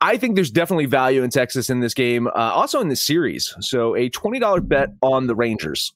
I 0.00 0.16
think 0.16 0.34
there's 0.34 0.50
definitely 0.50 0.86
value 0.86 1.22
in 1.22 1.30
Texas 1.30 1.70
in 1.70 1.80
this 1.80 1.94
game, 1.94 2.26
uh, 2.26 2.30
also 2.32 2.80
in 2.80 2.88
this 2.88 3.04
series. 3.04 3.54
So 3.60 3.94
a 3.94 4.10
$20 4.10 4.66
bet 4.66 4.90
on 5.00 5.26
the 5.26 5.34
Rangers. 5.34 5.92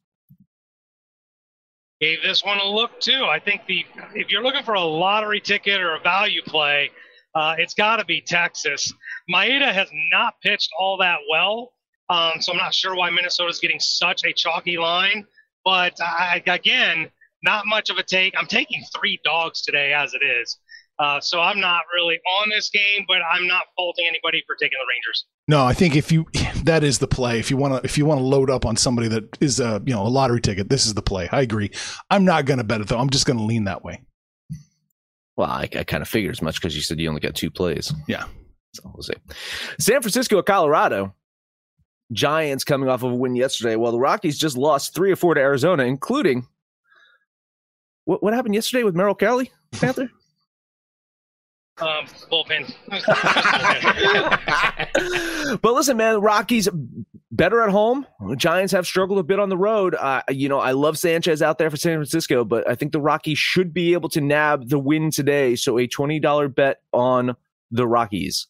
gave 2.01 2.23
this 2.23 2.45
one 2.45 2.59
a 2.59 2.69
look 2.69 3.01
too. 3.01 3.25
I 3.25 3.40
think 3.40 3.62
the 3.66 3.85
if 4.14 4.31
you're 4.31 4.42
looking 4.42 4.62
for 4.62 4.75
a 4.75 4.81
lottery 4.81 5.40
ticket 5.40 5.81
or 5.81 5.97
a 5.97 6.01
value 6.01 6.42
play, 6.42 6.90
uh, 7.35 7.57
it's 7.59 7.75
got 7.75 7.97
to 7.97 8.05
be 8.05 8.21
Texas. 8.21 8.92
Maeda 9.33 9.73
has 9.73 9.88
not 10.12 10.35
pitched 10.40 10.71
all 10.79 10.97
that 10.99 11.19
well, 11.31 11.73
um, 12.09 12.40
so 12.40 12.53
I'm 12.53 12.59
not 12.59 12.75
sure 12.75 12.95
why 12.95 13.11
Minnesota's 13.11 13.59
getting 13.59 13.81
such 13.81 14.25
a 14.25 14.33
chalky 14.33 14.79
line. 14.79 15.27
But 15.64 16.01
I, 16.01 16.42
again, 16.47 17.11
not 17.46 17.64
much 17.64 17.88
of 17.88 17.96
a 17.96 18.02
take. 18.02 18.35
I'm 18.37 18.46
taking 18.46 18.82
three 18.94 19.18
dogs 19.24 19.62
today 19.62 19.94
as 19.94 20.12
it 20.12 20.22
is. 20.22 20.59
Uh, 20.98 21.20
so 21.20 21.40
I'm 21.40 21.61
not 21.61 21.82
really 21.94 22.18
on 22.40 22.48
this 22.48 22.70
game, 22.70 23.04
but 23.06 23.18
I'm 23.30 23.46
not 23.46 23.64
faulting 23.76 24.06
anybody 24.09 24.42
for 24.46 24.56
taking 24.56 24.78
the 24.78 24.87
Rangers. 24.94 25.26
No, 25.46 25.64
I 25.64 25.74
think 25.74 25.94
if 25.94 26.11
you 26.11 26.26
that 26.64 26.82
is 26.82 26.98
the 26.98 27.06
play. 27.06 27.38
If 27.38 27.50
you 27.50 27.56
want 27.56 27.74
to 27.74 27.85
if 27.85 27.96
you 27.96 28.06
want 28.06 28.18
to 28.18 28.24
load 28.24 28.50
up 28.50 28.66
on 28.66 28.76
somebody 28.76 29.09
that 29.09 29.38
is 29.40 29.61
a 29.61 29.82
you 29.87 29.94
know 29.94 30.06
a 30.06 30.09
lottery 30.09 30.40
ticket, 30.40 30.68
this 30.68 30.87
is 30.87 30.94
the 30.94 31.02
play. 31.02 31.28
I 31.30 31.42
agree. 31.42 31.70
I'm 32.11 32.24
not 32.24 32.46
going 32.46 32.59
to 32.59 32.64
bet 32.64 32.80
it 32.80 32.88
though. 32.88 32.98
I'm 32.98 33.11
just 33.11 33.26
going 33.26 33.38
to 33.38 33.44
lean 33.44 33.64
that 33.64 33.85
way. 33.85 34.02
Well, 35.37 35.50
I, 35.50 35.68
I 35.76 35.85
kind 35.85 36.02
of 36.02 36.09
figured 36.09 36.35
as 36.35 36.40
much 36.40 36.61
because 36.61 36.74
you 36.74 36.82
said 36.82 36.98
you 36.98 37.09
only 37.09 37.20
got 37.20 37.35
two 37.35 37.50
plays. 37.50 37.92
Yeah. 38.09 38.24
So 38.74 38.90
we'll 38.92 39.02
see. 39.02 39.14
San 39.78 40.00
Francisco, 40.00 40.42
Colorado. 40.42 41.14
Giants 42.12 42.62
coming 42.62 42.88
off 42.88 43.02
of 43.02 43.11
a 43.11 43.14
win 43.16 43.35
yesterday, 43.35 43.74
while 43.74 43.90
the 43.90 43.98
Rockies 43.98 44.38
just 44.38 44.56
lost 44.56 44.94
three 44.94 45.11
or 45.11 45.16
four 45.16 45.35
to 45.35 45.40
Arizona, 45.40 45.82
including 45.82 46.46
what 48.07 48.23
what 48.23 48.33
happened 48.33 48.55
yesterday 48.55 48.83
with 48.83 48.97
Merrill 48.97 49.14
Kelly, 49.14 49.53
Panther? 49.73 50.11
Um, 51.79 52.07
bullpen. 52.33 52.73
but 55.61 55.75
listen, 55.75 55.99
man, 55.99 56.14
the 56.14 56.21
Rockies 56.23 56.71
better 57.31 57.61
at 57.61 57.69
home. 57.69 58.07
Giants 58.37 58.73
have 58.73 58.87
struggled 58.87 59.19
a 59.19 59.23
bit 59.23 59.38
on 59.38 59.51
the 59.51 59.59
road. 59.59 59.95
Uh, 59.95 60.23
you 60.31 60.49
know, 60.49 60.59
I 60.59 60.73
love 60.73 60.97
Sanchez 60.97 61.42
out 61.42 61.59
there 61.59 61.69
for 61.69 61.77
San 61.77 61.99
Francisco, 61.99 62.47
but 62.47 62.66
I 62.66 62.77
think 62.77 62.92
the 62.92 63.01
Rockies 63.01 63.37
should 63.37 63.75
be 63.75 63.92
able 63.92 64.09
to 64.09 64.23
nab 64.23 64.71
the 64.71 64.79
win 64.79 65.11
today. 65.11 65.55
So 65.55 65.77
a 65.77 65.87
twenty 65.87 66.19
dollar 66.19 66.49
bet 66.49 66.81
on 66.95 67.37
the 67.71 67.87
Rockies. 67.87 68.47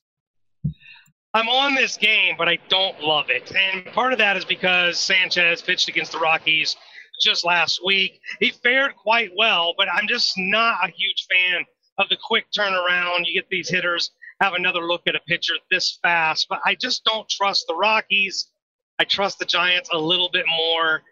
I'm 1.34 1.48
on 1.48 1.74
this 1.74 1.96
game, 1.96 2.36
but 2.38 2.48
I 2.48 2.58
don't 2.68 3.00
love 3.00 3.28
it. 3.28 3.52
And 3.56 3.86
part 3.86 4.12
of 4.12 4.20
that 4.20 4.36
is 4.36 4.44
because 4.44 5.00
Sanchez 5.00 5.62
pitched 5.62 5.88
against 5.88 6.12
the 6.12 6.18
Rockies 6.18 6.76
just 7.20 7.44
last 7.44 7.80
week. 7.84 8.20
He 8.40 8.50
fared 8.50 8.96
quite 8.96 9.30
well, 9.36 9.74
but 9.76 9.88
I'm 9.92 10.06
just 10.08 10.34
not 10.36 10.88
a 10.88 10.92
huge 10.92 11.26
fan 11.30 11.64
of 11.98 12.08
the 12.08 12.16
quick 12.22 12.46
turnaround. 12.56 13.24
You 13.24 13.34
get 13.34 13.48
these 13.48 13.68
hitters 13.68 14.10
have 14.40 14.52
another 14.54 14.80
look 14.80 15.02
at 15.06 15.14
a 15.14 15.20
pitcher 15.20 15.54
this 15.70 15.98
fast, 16.02 16.46
but 16.48 16.60
I 16.64 16.74
just 16.74 17.04
don't 17.04 17.28
trust 17.28 17.64
the 17.68 17.74
Rockies. 17.74 18.48
I 18.98 19.04
trust 19.04 19.38
the 19.38 19.44
Giants 19.44 19.88
a 19.92 19.98
little 19.98 20.30
bit 20.32 20.44
more. 20.48 21.02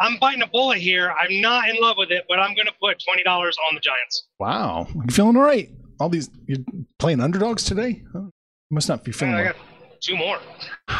I'm 0.00 0.16
biting 0.20 0.42
a 0.42 0.46
bullet 0.46 0.78
here. 0.78 1.12
I'm 1.20 1.40
not 1.40 1.68
in 1.68 1.76
love 1.80 1.96
with 1.98 2.10
it, 2.10 2.24
but 2.28 2.38
I'm 2.38 2.54
going 2.54 2.66
to 2.66 2.72
put 2.80 3.02
twenty 3.04 3.22
dollars 3.22 3.56
on 3.68 3.74
the 3.74 3.80
Giants. 3.80 4.24
Wow, 4.38 4.88
you 4.94 5.02
feeling 5.10 5.36
all 5.36 5.42
right? 5.42 5.70
All 6.00 6.08
these 6.08 6.30
you're 6.46 6.58
playing 6.98 7.20
underdogs 7.20 7.64
today? 7.64 8.02
Huh? 8.12 8.20
You 8.20 8.32
must 8.70 8.88
not 8.88 9.04
be 9.04 9.12
feeling. 9.12 9.34
I 9.34 9.42
well. 9.42 9.52
got 9.52 10.00
two 10.00 10.16
more. 10.16 10.38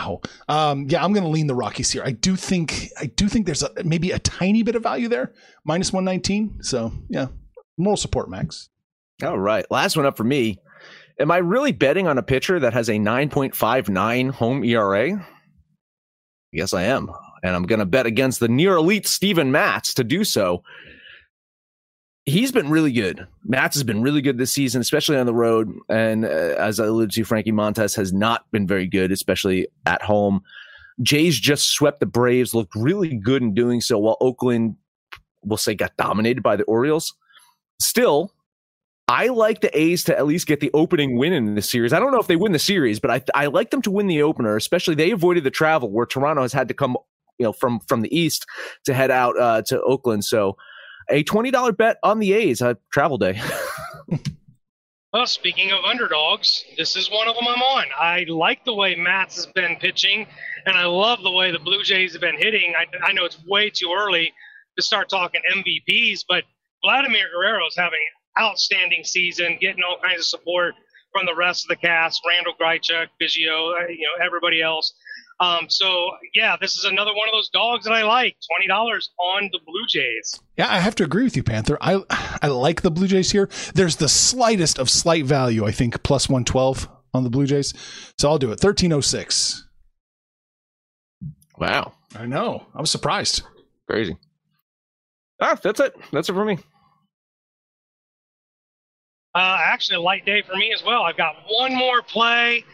Wow. 0.03 0.21
Um, 0.49 0.87
yeah, 0.89 1.05
I'm 1.05 1.13
going 1.13 1.25
to 1.25 1.31
lean 1.31 1.47
the 1.47 1.55
Rockies 1.55 1.91
here. 1.91 2.03
I 2.05 2.13
do 2.13 2.37
think 2.37 2.89
I 3.01 3.07
do 3.07 3.29
think 3.29 3.47
there's 3.47 3.63
a, 3.63 3.71
maybe 3.85 4.11
a 4.11 4.19
tiny 4.19 4.63
bit 4.63 4.75
of 4.75 4.83
value 4.83 5.09
there, 5.09 5.33
minus 5.65 5.93
119. 5.93 6.63
So 6.63 6.93
yeah, 7.09 7.29
moral 7.79 7.97
support, 7.97 8.29
Max. 8.29 8.69
All 9.23 9.39
right. 9.39 9.65
Last 9.71 9.97
one 9.97 10.07
up 10.07 10.17
for 10.17 10.25
me. 10.25 10.59
Am 11.21 11.31
I 11.31 11.39
really 11.39 11.73
betting 11.73 12.09
on 12.09 12.19
a 12.19 12.23
pitcher 12.23 12.59
that 12.59 12.73
has 12.73 12.89
a 12.89 12.95
9.59 12.95 14.31
home 14.31 14.65
ERA? 14.65 15.25
Yes, 16.53 16.73
I 16.73 16.83
am. 16.85 17.11
And 17.45 17.55
I'm 17.55 17.65
going 17.65 17.79
to 17.79 17.87
bet 17.87 18.07
against 18.07 18.41
the 18.41 18.49
near 18.49 18.77
elite 18.77 19.07
Steven 19.07 19.53
Matz 19.53 19.95
to 19.95 20.05
do 20.05 20.25
so. 20.25 20.63
He's 22.25 22.53
been 22.53 22.71
really 22.71 22.93
good. 22.93 23.27
Matz 23.45 23.75
has 23.75 23.83
been 23.83 24.01
really 24.01 24.23
good 24.23 24.39
this 24.39 24.53
season, 24.53 24.81
especially 24.81 25.17
on 25.17 25.27
the 25.27 25.35
road. 25.35 25.73
And 25.89 26.25
uh, 26.25 26.29
as 26.29 26.79
I 26.79 26.87
alluded 26.87 27.11
to, 27.13 27.25
Frankie 27.25 27.51
Montas 27.51 27.97
has 27.97 28.13
not 28.13 28.49
been 28.53 28.67
very 28.67 28.87
good, 28.87 29.11
especially 29.11 29.67
at 29.87 30.03
home. 30.03 30.43
Jays 31.03 31.39
just 31.39 31.71
swept 31.71 31.99
the 31.99 32.07
Braves, 32.07 32.55
looked 32.55 32.77
really 32.77 33.17
good 33.17 33.43
in 33.43 33.55
doing 33.55 33.81
so, 33.81 33.99
while 33.99 34.17
Oakland, 34.21 34.77
we'll 35.43 35.57
say, 35.57 35.75
got 35.75 35.97
dominated 35.97 36.43
by 36.43 36.55
the 36.55 36.65
Orioles. 36.65 37.13
Still, 37.81 38.33
I 39.09 39.27
like 39.27 39.61
the 39.61 39.77
A's 39.77 40.05
to 40.05 40.17
at 40.17 40.27
least 40.27 40.47
get 40.47 40.61
the 40.61 40.71
opening 40.75 41.19
win 41.19 41.33
in 41.33 41.57
the 41.57 41.63
series. 41.63 41.93
I 41.93 41.99
don't 41.99 42.13
know 42.13 42.21
if 42.21 42.29
they 42.29 42.37
win 42.37 42.53
the 42.53 42.59
series, 42.59 43.01
but 43.01 43.11
I 43.11 43.23
I 43.35 43.47
like 43.47 43.71
them 43.71 43.83
to 43.83 43.91
win 43.91 44.07
the 44.07 44.23
opener. 44.23 44.55
Especially 44.55 44.95
they 44.95 45.11
avoided 45.11 45.43
the 45.43 45.51
travel 45.51 45.91
where 45.91 46.07
Toronto 46.07 46.43
has 46.43 46.53
had 46.53 46.69
to 46.69 46.75
come, 46.75 46.97
you 47.39 47.45
know, 47.45 47.53
from 47.53 47.81
from 47.81 48.03
the 48.03 48.17
east 48.17 48.47
to 48.85 48.95
head 48.95 49.11
out 49.11 49.37
uh, 49.41 49.63
to 49.67 49.83
Oakland. 49.83 50.25
So 50.25 50.57
a 51.09 51.23
twenty 51.23 51.51
dollar 51.51 51.73
bet 51.73 51.99
on 52.03 52.19
the 52.19 52.33
A's 52.33 52.63
uh, 52.63 52.75
travel 52.93 53.19
day. 53.19 53.41
Well, 55.13 55.27
speaking 55.27 55.73
of 55.73 55.85
underdogs, 55.85 56.65
this 56.79 56.97
is 56.97 57.11
one 57.11 57.29
of 57.29 57.35
them 57.35 57.47
I'm 57.47 57.61
on. 57.61 57.85
I 58.01 58.25
like 58.29 58.65
the 58.65 58.73
way 58.73 58.95
Matz 58.95 59.37
has 59.37 59.45
been 59.45 59.77
pitching, 59.77 60.27
and 60.65 60.75
I 60.75 60.87
love 60.87 61.23
the 61.23 61.31
way 61.31 61.53
the 61.53 61.59
Blue 61.59 61.83
Jays 61.83 62.13
have 62.13 62.23
been 62.23 62.39
hitting. 62.39 62.73
I, 62.79 62.87
I 63.11 63.13
know 63.13 63.27
it's 63.27 63.37
way 63.47 63.69
too 63.69 63.95
early 63.95 64.33
to 64.79 64.83
start 64.83 65.11
talking 65.11 65.43
MVPs, 65.55 66.25
but 66.27 66.45
Vladimir 66.83 67.27
Guerrero 67.31 67.67
is 67.67 67.77
having 67.77 67.99
an 68.37 68.43
outstanding 68.43 69.05
season, 69.05 69.59
getting 69.61 69.83
all 69.83 69.99
kinds 70.03 70.21
of 70.21 70.25
support 70.25 70.75
from 71.13 71.27
the 71.27 71.35
rest 71.35 71.67
of 71.67 71.69
the 71.69 71.77
cast, 71.77 72.23
Randal 72.27 72.55
Grichuk, 72.59 73.09
Biggio, 73.21 73.83
uh, 73.83 73.89
you 73.89 74.07
know, 74.07 74.25
everybody 74.25 74.63
else. 74.63 74.95
Um, 75.43 75.67
so 75.69 76.13
yeah, 76.35 76.57
this 76.61 76.77
is 76.79 76.85
another 76.85 77.11
one 77.13 77.29
of 77.29 77.33
those 77.33 77.49
dogs 77.49 77.85
that 77.85 77.93
I 77.93 78.05
like. 78.05 78.37
Twenty 78.49 78.69
dollars 78.69 79.11
on 79.19 79.51
the 79.53 79.59
Blue 79.67 79.85
Jays. 79.89 80.41
Yeah, 80.57 80.73
I 80.73 80.79
have 80.79 80.95
to 80.97 81.05
agree 81.05 81.25
with 81.25 81.37
you, 81.37 81.43
Panther. 81.43 81.77
I 81.81 82.01
I 82.41 82.47
like 82.47 82.83
the 82.83 82.93
Blue 82.93 83.09
Jays 83.09 83.33
here. 83.33 83.49
There's 83.75 83.97
the 83.97 84.09
slightest 84.09 84.79
of 84.79 84.89
slight 84.89 85.25
value, 85.25 85.67
I 85.67 85.73
think, 85.73 86.01
plus 86.05 86.29
112 86.29 86.89
on 87.13 87.25
the 87.25 87.31
Blue 87.31 87.47
Jays. 87.47 87.75
So 88.19 88.29
I'll 88.31 88.39
do 88.39 88.47
it. 88.49 88.63
1306. 88.63 89.67
wow, 91.59 91.93
I 92.15 92.27
know. 92.27 92.67
I 92.75 92.81
was 92.81 92.91
surprised. 92.93 93.43
crazy. 93.91 94.17
Ah, 95.41 95.59
that's 95.61 95.81
it. 95.81 95.93
That's 96.13 96.29
it 96.29 96.35
for 96.35 96.45
me. 96.45 96.59
Uh, 99.35 99.59
actually, 99.61 99.97
a 99.97 100.01
light 100.01 100.25
day 100.25 100.43
for 100.43 100.55
me 100.55 100.73
as 100.73 100.85
well. 100.85 101.03
I've 101.03 101.17
got 101.17 101.35
one 101.49 101.75
more 101.75 102.01
play. 102.03 102.65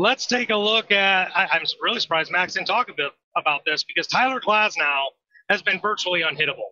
Let's 0.00 0.26
take 0.26 0.50
a 0.50 0.56
look 0.56 0.92
at. 0.92 1.36
I, 1.36 1.48
I'm 1.52 1.64
really 1.82 1.98
surprised 1.98 2.30
Max 2.30 2.54
didn't 2.54 2.68
talk 2.68 2.88
a 2.88 2.94
bit 2.94 3.10
about 3.36 3.62
this 3.66 3.82
because 3.82 4.06
Tyler 4.06 4.40
Glasnow 4.40 5.06
has 5.48 5.60
been 5.60 5.80
virtually 5.80 6.22
unhittable. 6.22 6.70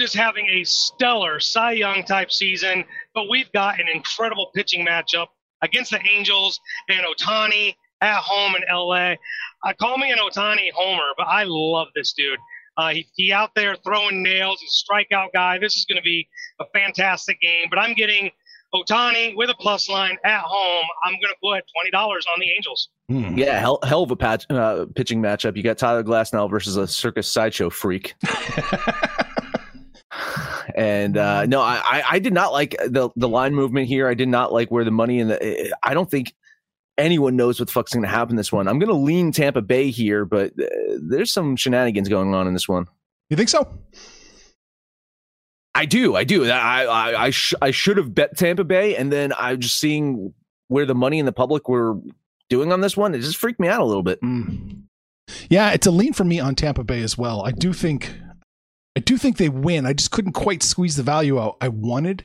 Just 0.00 0.16
having 0.16 0.46
a 0.46 0.64
stellar 0.64 1.40
Cy 1.40 1.72
Young 1.72 2.04
type 2.04 2.32
season, 2.32 2.84
but 3.14 3.28
we've 3.28 3.52
got 3.52 3.78
an 3.80 3.86
incredible 3.92 4.50
pitching 4.54 4.84
matchup 4.84 5.26
against 5.62 5.90
the 5.90 6.00
Angels 6.10 6.58
and 6.88 7.04
Ohtani 7.06 7.74
at 8.00 8.16
home 8.16 8.54
in 8.56 8.62
LA. 8.74 9.14
Uh, 9.62 9.74
call 9.78 9.98
me 9.98 10.10
an 10.10 10.18
Ohtani 10.18 10.70
homer, 10.74 11.12
but 11.18 11.26
I 11.26 11.44
love 11.46 11.88
this 11.94 12.14
dude. 12.14 12.38
Uh, 12.78 12.88
he, 12.94 13.06
he 13.14 13.32
out 13.32 13.50
there 13.54 13.76
throwing 13.76 14.22
nails. 14.22 14.60
He's 14.60 14.84
a 14.88 14.92
strikeout 14.92 15.28
guy. 15.34 15.58
This 15.58 15.76
is 15.76 15.84
going 15.84 16.00
to 16.00 16.02
be 16.02 16.26
a 16.60 16.64
fantastic 16.74 17.40
game. 17.40 17.66
But 17.68 17.78
I'm 17.78 17.94
getting 17.94 18.30
Ohtani 18.74 19.36
with 19.36 19.50
a 19.50 19.54
plus 19.54 19.88
line 19.88 20.16
at 20.24 20.40
home. 20.40 20.84
I'm 21.04 21.12
going 21.12 21.22
to 21.22 21.36
put 21.42 21.62
twenty 21.74 21.90
dollars 21.92 22.26
on 22.32 22.40
the 22.40 22.50
Angels. 22.50 22.88
Hmm. 23.08 23.38
Yeah, 23.38 23.60
hell, 23.60 23.78
hell 23.82 24.02
of 24.02 24.10
a 24.10 24.16
patch, 24.16 24.44
uh, 24.50 24.86
pitching 24.94 25.22
matchup. 25.22 25.56
You 25.56 25.62
got 25.62 25.78
Tyler 25.78 26.02
Glasnow 26.02 26.50
versus 26.50 26.76
a 26.76 26.86
circus 26.86 27.28
sideshow 27.28 27.70
freak. 27.70 28.14
and 30.74 31.16
uh, 31.16 31.46
no, 31.46 31.60
I, 31.60 31.80
I 31.84 32.02
I 32.12 32.18
did 32.18 32.32
not 32.32 32.52
like 32.52 32.76
the 32.86 33.10
the 33.16 33.28
line 33.28 33.54
movement 33.54 33.86
here. 33.86 34.08
I 34.08 34.14
did 34.14 34.28
not 34.28 34.52
like 34.52 34.70
where 34.70 34.84
the 34.84 34.90
money 34.90 35.20
in 35.20 35.28
the. 35.28 35.74
I 35.82 35.94
don't 35.94 36.10
think 36.10 36.34
anyone 36.98 37.36
knows 37.36 37.58
what 37.58 37.68
the 37.68 37.72
fuck's 37.72 37.92
going 37.92 38.04
to 38.04 38.08
happen 38.08 38.36
this 38.36 38.52
one. 38.52 38.68
I'm 38.68 38.78
going 38.78 38.90
to 38.90 38.96
lean 38.96 39.32
Tampa 39.32 39.62
Bay 39.62 39.90
here, 39.90 40.24
but 40.24 40.52
uh, 40.58 40.66
there's 41.00 41.32
some 41.32 41.56
shenanigans 41.56 42.08
going 42.08 42.34
on 42.34 42.46
in 42.46 42.54
this 42.54 42.68
one. 42.68 42.86
You 43.30 43.36
think 43.36 43.48
so? 43.48 43.78
I 45.74 45.86
do, 45.86 46.14
I 46.14 46.24
do. 46.24 46.48
I 46.48 46.84
I 46.84 47.24
I, 47.24 47.30
sh- 47.30 47.54
I 47.60 47.70
should 47.70 47.96
have 47.96 48.14
bet 48.14 48.36
Tampa 48.36 48.64
Bay, 48.64 48.96
and 48.96 49.12
then 49.12 49.32
I'm 49.38 49.60
just 49.60 49.78
seeing 49.78 50.32
where 50.68 50.86
the 50.86 50.94
money 50.94 51.18
and 51.18 51.26
the 51.26 51.32
public 51.32 51.68
were 51.68 51.96
doing 52.48 52.72
on 52.72 52.80
this 52.80 52.96
one. 52.96 53.14
It 53.14 53.20
just 53.20 53.36
freaked 53.36 53.60
me 53.60 53.68
out 53.68 53.80
a 53.80 53.84
little 53.84 54.02
bit. 54.02 54.20
Mm. 54.22 54.82
Yeah, 55.48 55.70
it's 55.72 55.86
a 55.86 55.90
lean 55.90 56.12
for 56.12 56.24
me 56.24 56.38
on 56.38 56.54
Tampa 56.54 56.84
Bay 56.84 57.02
as 57.02 57.18
well. 57.18 57.42
I 57.44 57.50
do 57.50 57.72
think 57.72 58.10
I 58.96 59.00
do 59.00 59.16
think 59.16 59.36
they 59.36 59.48
win. 59.48 59.86
I 59.86 59.92
just 59.92 60.10
couldn't 60.10 60.32
quite 60.32 60.62
squeeze 60.62 60.96
the 60.96 61.02
value 61.02 61.40
out 61.40 61.56
I 61.60 61.68
wanted. 61.68 62.24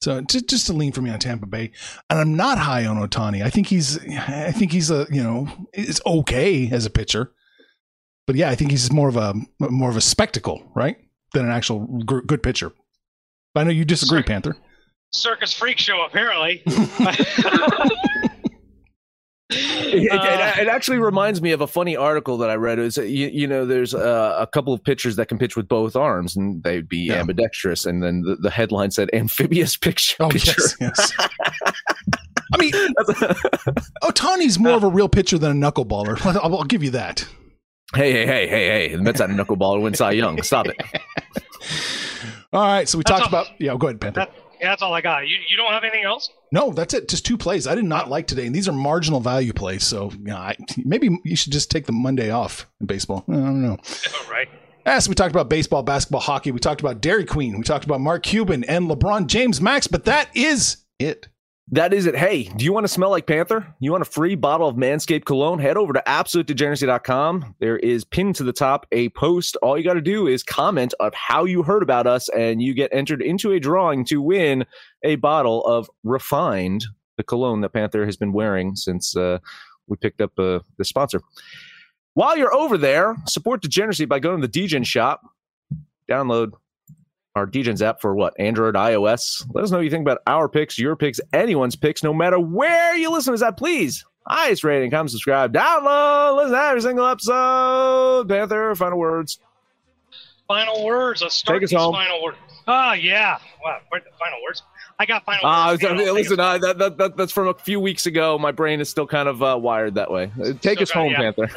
So 0.00 0.20
just 0.20 0.48
just 0.48 0.68
a 0.68 0.72
lean 0.72 0.92
for 0.92 1.02
me 1.02 1.10
on 1.10 1.18
Tampa 1.18 1.46
Bay. 1.46 1.72
And 2.08 2.20
I'm 2.20 2.36
not 2.36 2.58
high 2.58 2.86
on 2.86 2.96
Ohtani. 2.96 3.42
I 3.42 3.50
think 3.50 3.66
he's 3.66 3.98
I 3.98 4.52
think 4.52 4.70
he's 4.72 4.90
a, 4.90 5.06
you 5.10 5.22
know, 5.22 5.48
it's 5.72 6.00
okay 6.06 6.70
as 6.70 6.86
a 6.86 6.90
pitcher. 6.90 7.32
But 8.26 8.36
yeah, 8.36 8.50
I 8.50 8.54
think 8.54 8.70
he's 8.70 8.92
more 8.92 9.08
of 9.08 9.16
a 9.16 9.34
more 9.58 9.90
of 9.90 9.96
a 9.96 10.00
spectacle, 10.00 10.70
right? 10.74 10.98
Than 11.34 11.46
an 11.46 11.52
actual 11.52 11.86
g- 12.08 12.20
good 12.26 12.42
pitcher. 12.42 12.72
But 13.54 13.60
I 13.60 13.64
know 13.64 13.70
you 13.70 13.84
disagree, 13.84 14.18
Sure. 14.20 14.24
Panther. 14.24 14.56
Circus 15.12 15.52
freak 15.52 15.78
show, 15.78 16.02
apparently. 16.04 16.62
it, 19.50 20.12
Uh, 20.12 20.52
it, 20.60 20.62
it 20.62 20.68
actually 20.68 20.98
reminds 20.98 21.40
me 21.40 21.52
of 21.52 21.60
a 21.62 21.66
funny 21.66 21.96
article 21.96 22.36
that 22.38 22.50
I 22.50 22.54
read. 22.54 22.78
Is 22.78 22.96
you, 22.98 23.28
you 23.28 23.46
know, 23.46 23.64
there's 23.64 23.94
uh, 23.94 24.36
a 24.38 24.46
couple 24.46 24.72
of 24.74 24.84
pitchers 24.84 25.16
that 25.16 25.28
can 25.28 25.38
pitch 25.38 25.56
with 25.56 25.68
both 25.68 25.96
arms, 25.96 26.36
and 26.36 26.62
they'd 26.62 26.88
be 26.88 26.98
Yeah. 27.06 27.14
ambidextrous. 27.20 27.86
And 27.86 28.02
then 28.02 28.22
the, 28.22 28.36
the 28.36 28.50
headline 28.50 28.90
said 28.90 29.08
amphibious 29.14 29.76
picture. 29.80 30.16
Oh 30.20 30.28
pitcher. 30.28 30.52
yes, 30.58 30.76
yes. 30.80 31.12
I 32.54 32.56
mean, 32.58 32.72
Ohtani's 34.02 34.58
more 34.58 34.72
of 34.72 34.82
a 34.82 34.88
real 34.88 35.08
pitcher 35.08 35.36
than 35.38 35.62
a 35.62 35.70
knuckleballer. 35.72 36.18
I'll, 36.24 36.56
I'll 36.56 36.64
give 36.64 36.82
you 36.82 36.90
that. 36.90 37.26
Hey, 37.94 38.12
hey, 38.12 38.26
hey, 38.26 38.48
hey, 38.48 38.88
hey! 38.88 38.96
The 38.96 39.02
Mets 39.02 39.20
had 39.20 39.30
a 39.30 39.34
knuckleball 39.34 39.76
to 39.76 39.80
win 39.80 39.94
Cy 39.94 40.12
Young. 40.12 40.42
Stop 40.42 40.66
it. 40.66 40.76
All 42.52 42.66
right, 42.66 42.88
so 42.88 42.98
we 42.98 43.04
That's 43.06 43.20
talked 43.20 43.32
all. 43.32 43.42
about. 43.42 43.60
Yeah, 43.60 43.76
go 43.78 43.88
ahead, 43.88 44.00
Panther. 44.00 44.20
That, 44.20 44.34
yeah, 44.60 44.70
that's 44.70 44.82
all 44.82 44.92
I 44.94 45.00
got. 45.00 45.28
You 45.28 45.36
you 45.48 45.56
don't 45.56 45.70
have 45.70 45.84
anything 45.84 46.04
else? 46.04 46.30
No, 46.50 46.70
that's 46.72 46.94
it. 46.94 47.08
Just 47.08 47.26
two 47.26 47.36
plays. 47.36 47.66
I 47.66 47.74
did 47.74 47.84
not 47.84 48.08
like 48.08 48.26
today, 48.26 48.46
and 48.46 48.54
these 48.54 48.68
are 48.68 48.72
marginal 48.72 49.20
value 49.20 49.52
plays. 49.52 49.84
So, 49.84 50.10
yeah, 50.24 50.38
I, 50.38 50.56
maybe 50.82 51.10
you 51.24 51.36
should 51.36 51.52
just 51.52 51.70
take 51.70 51.86
the 51.86 51.92
Monday 51.92 52.30
off 52.30 52.66
in 52.80 52.86
baseball. 52.86 53.24
I 53.28 53.34
don't 53.34 53.62
know. 53.62 53.72
All 54.24 54.30
right. 54.30 54.48
Ah, 54.86 54.94
yes, 54.94 55.08
we 55.08 55.14
talked 55.14 55.30
about 55.32 55.50
baseball, 55.50 55.82
basketball, 55.82 56.22
hockey. 56.22 56.50
We 56.50 56.58
talked 56.58 56.80
about 56.80 57.00
Dairy 57.02 57.26
Queen. 57.26 57.58
We 57.58 57.62
talked 57.62 57.84
about 57.84 58.00
Mark 58.00 58.22
Cuban 58.22 58.64
and 58.64 58.88
LeBron 58.90 59.26
James 59.26 59.60
Max, 59.60 59.86
but 59.86 60.06
that 60.06 60.34
is 60.34 60.78
it. 60.98 61.28
That 61.70 61.92
is 61.92 62.06
it. 62.06 62.16
Hey, 62.16 62.44
do 62.44 62.64
you 62.64 62.72
want 62.72 62.84
to 62.84 62.92
smell 62.92 63.10
like 63.10 63.26
Panther? 63.26 63.74
You 63.78 63.92
want 63.92 64.00
a 64.00 64.06
free 64.06 64.34
bottle 64.36 64.68
of 64.68 64.76
Manscaped 64.76 65.26
cologne? 65.26 65.58
Head 65.58 65.76
over 65.76 65.92
to 65.92 66.02
absolutedegeneracy.com. 66.06 67.56
There 67.58 67.76
is 67.76 68.06
pinned 68.06 68.36
to 68.36 68.44
the 68.44 68.54
top 68.54 68.86
a 68.90 69.10
post. 69.10 69.56
All 69.56 69.76
you 69.76 69.84
got 69.84 69.94
to 69.94 70.00
do 70.00 70.26
is 70.26 70.42
comment 70.42 70.94
of 70.98 71.12
how 71.12 71.44
you 71.44 71.62
heard 71.62 71.82
about 71.82 72.06
us, 72.06 72.30
and 72.30 72.62
you 72.62 72.72
get 72.72 72.90
entered 72.90 73.20
into 73.20 73.52
a 73.52 73.60
drawing 73.60 74.06
to 74.06 74.22
win 74.22 74.64
a 75.02 75.16
bottle 75.16 75.62
of 75.66 75.90
Refined, 76.04 76.86
the 77.18 77.22
cologne 77.22 77.60
that 77.60 77.74
Panther 77.74 78.06
has 78.06 78.16
been 78.16 78.32
wearing 78.32 78.74
since 78.74 79.14
uh, 79.14 79.38
we 79.88 79.98
picked 79.98 80.22
up 80.22 80.38
uh, 80.38 80.60
the 80.78 80.84
sponsor. 80.84 81.20
While 82.14 82.38
you're 82.38 82.54
over 82.54 82.78
there, 82.78 83.14
support 83.26 83.60
Degeneracy 83.60 84.06
by 84.06 84.20
going 84.20 84.40
to 84.40 84.46
the 84.46 84.50
Degen 84.50 84.84
shop. 84.84 85.20
Download 86.08 86.52
our 87.38 87.46
Degens 87.46 87.80
app 87.80 88.00
for 88.00 88.14
what? 88.14 88.34
Android, 88.38 88.74
iOS. 88.74 89.46
Let 89.54 89.64
us 89.64 89.70
know 89.70 89.78
what 89.78 89.84
you 89.84 89.90
think 89.90 90.02
about 90.02 90.18
our 90.26 90.48
picks, 90.48 90.78
your 90.78 90.96
picks, 90.96 91.20
anyone's 91.32 91.76
picks, 91.76 92.02
no 92.02 92.12
matter 92.12 92.38
where 92.38 92.94
you 92.96 93.10
listen 93.10 93.32
to 93.32 93.34
us 93.34 93.42
at. 93.42 93.56
Please, 93.56 94.04
highest 94.26 94.64
rating, 94.64 94.90
comment, 94.90 95.10
subscribe, 95.10 95.52
download, 95.54 96.36
listen 96.36 96.52
to 96.52 96.58
every 96.60 96.80
single 96.82 97.06
episode. 97.06 98.28
Panther, 98.28 98.74
final 98.74 98.98
words. 98.98 99.38
Final 100.46 100.84
words. 100.84 101.22
Let's 101.22 101.34
start 101.36 101.60
Take 101.60 101.64
us 101.64 101.72
home. 101.72 101.92
final 101.94 102.22
words. 102.22 102.38
Oh 102.66 102.92
yeah. 102.92 103.38
Wow. 103.64 103.80
Where 103.88 104.00
the 104.00 104.10
final 104.18 104.38
words? 104.42 104.62
I 104.98 105.06
got 105.06 105.24
final 105.24 105.46
Uh, 105.46 105.70
words. 105.72 105.84
I'll 105.84 105.96
take 105.96 106.12
listen, 106.12 106.40
uh, 106.40 106.58
that, 106.58 106.78
that, 106.78 106.98
that, 106.98 107.16
that's 107.16 107.32
from 107.32 107.48
a 107.48 107.54
few 107.54 107.78
weeks 107.80 108.06
ago. 108.06 108.38
My 108.38 108.50
brain 108.52 108.80
is 108.80 108.88
still 108.88 109.06
kind 109.06 109.28
of 109.28 109.42
uh, 109.42 109.56
wired 109.60 109.94
that 109.94 110.10
way. 110.10 110.32
Uh, 110.40 110.52
Take 110.60 110.78
Still 110.78 110.82
us 110.82 110.90
home, 110.90 111.12
yeah. 111.12 111.18
Panther. 111.32 111.50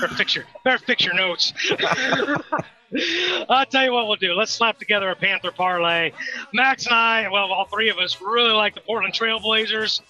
Better 0.00 0.14
fix 0.14 0.34
your, 0.34 0.44
better 0.64 0.78
fix 0.78 1.04
your 1.04 1.14
notes. 1.14 1.52
I'll 3.48 3.66
tell 3.66 3.84
you 3.84 3.92
what 3.92 4.06
we'll 4.06 4.16
do. 4.16 4.34
Let's 4.34 4.52
slap 4.52 4.78
together 4.78 5.10
a 5.10 5.16
Panther 5.16 5.50
parlay. 5.50 6.12
Max 6.52 6.86
and 6.86 6.94
I, 6.94 7.28
well, 7.28 7.52
all 7.52 7.66
three 7.66 7.88
of 7.88 7.98
us, 7.98 8.20
really 8.20 8.52
like 8.52 8.74
the 8.74 8.80
Portland 8.80 9.14
Trailblazers. 9.14 10.00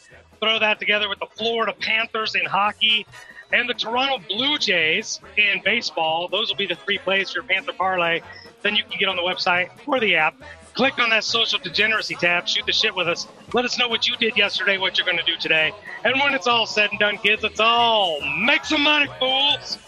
Throw 0.41 0.59
that 0.59 0.79
together 0.79 1.09
with 1.09 1.19
the 1.19 1.27
Florida 1.35 1.73
Panthers 1.79 2.35
in 2.35 2.45
hockey 2.45 3.07
and 3.53 3.69
the 3.69 3.75
Toronto 3.75 4.23
Blue 4.29 4.59
Jays 4.59 5.21
in 5.37 5.63
baseball. 5.65 6.29
Those 6.29 6.49
will 6.49 6.57
be 6.57 6.67
the 6.67 6.75
three 6.75 6.99
plays 6.99 7.31
for 7.31 7.39
your 7.39 7.45
Panther 7.45 7.73
parlay. 7.73 8.21
Then 8.63 8.77
you 8.77 8.85
can 8.85 8.99
get 8.99 9.09
on 9.09 9.17
the 9.17 9.23
website 9.23 9.71
or 9.87 10.01
the 10.01 10.17
app. 10.17 10.35
Click 10.75 10.99
on 10.99 11.09
that 11.09 11.25
social 11.25 11.59
degeneracy 11.59 12.17
tab, 12.17 12.47
shoot 12.47 12.67
the 12.67 12.73
shit 12.73 12.95
with 12.95 13.09
us. 13.09 13.27
Let 13.55 13.65
us 13.65 13.79
know 13.79 13.89
what 13.89 14.07
you 14.07 14.15
did 14.17 14.37
yesterday, 14.37 14.77
what 14.77 14.99
you're 14.99 15.07
going 15.07 15.17
to 15.17 15.25
do 15.25 15.37
today. 15.37 15.73
And 16.05 16.21
when 16.21 16.35
it's 16.35 16.47
all 16.47 16.67
said 16.67 16.91
and 16.91 16.99
done, 16.99 17.17
kids, 17.17 17.43
it's 17.45 17.61
all 17.61 18.21
make 18.45 18.65
some 18.65 18.83
money, 18.83 19.07
fools. 19.19 19.79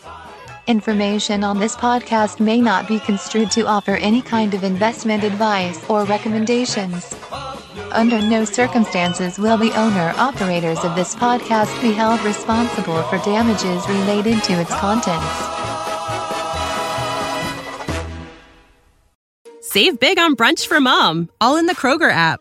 Information 0.68 1.44
on 1.44 1.59
this 1.59 1.74
podcast 1.74 2.40
may 2.40 2.61
not 2.61 2.87
be 2.87 3.00
construed 3.00 3.50
to 3.52 3.66
offer 3.66 3.92
any 3.92 4.20
kind 4.20 4.52
of 4.52 4.64
investment 4.64 5.24
advice 5.24 5.83
or 5.88 6.04
recommendations. 6.04 7.14
Under 7.92 8.20
no 8.20 8.44
circumstances 8.44 9.38
will 9.38 9.57
the 9.57 9.72
owner 9.72 10.12
operators 10.18 10.78
of 10.81 10.94
this 10.94 11.14
podcast 11.14 11.81
be 11.81 11.92
held 11.92 12.20
responsible 12.20 13.02
for 13.04 13.16
damages 13.24 13.88
related 13.88 14.44
to 14.44 14.61
its 14.61 14.74
contents. 14.74 15.24
Save 19.62 19.98
big 19.98 20.18
on 20.18 20.37
brunch 20.37 20.66
for 20.66 20.83
mom, 20.83 21.31
all 21.40 21.57
in 21.57 21.64
the 21.64 21.74
Kroger 21.74 22.12
app. 22.12 22.40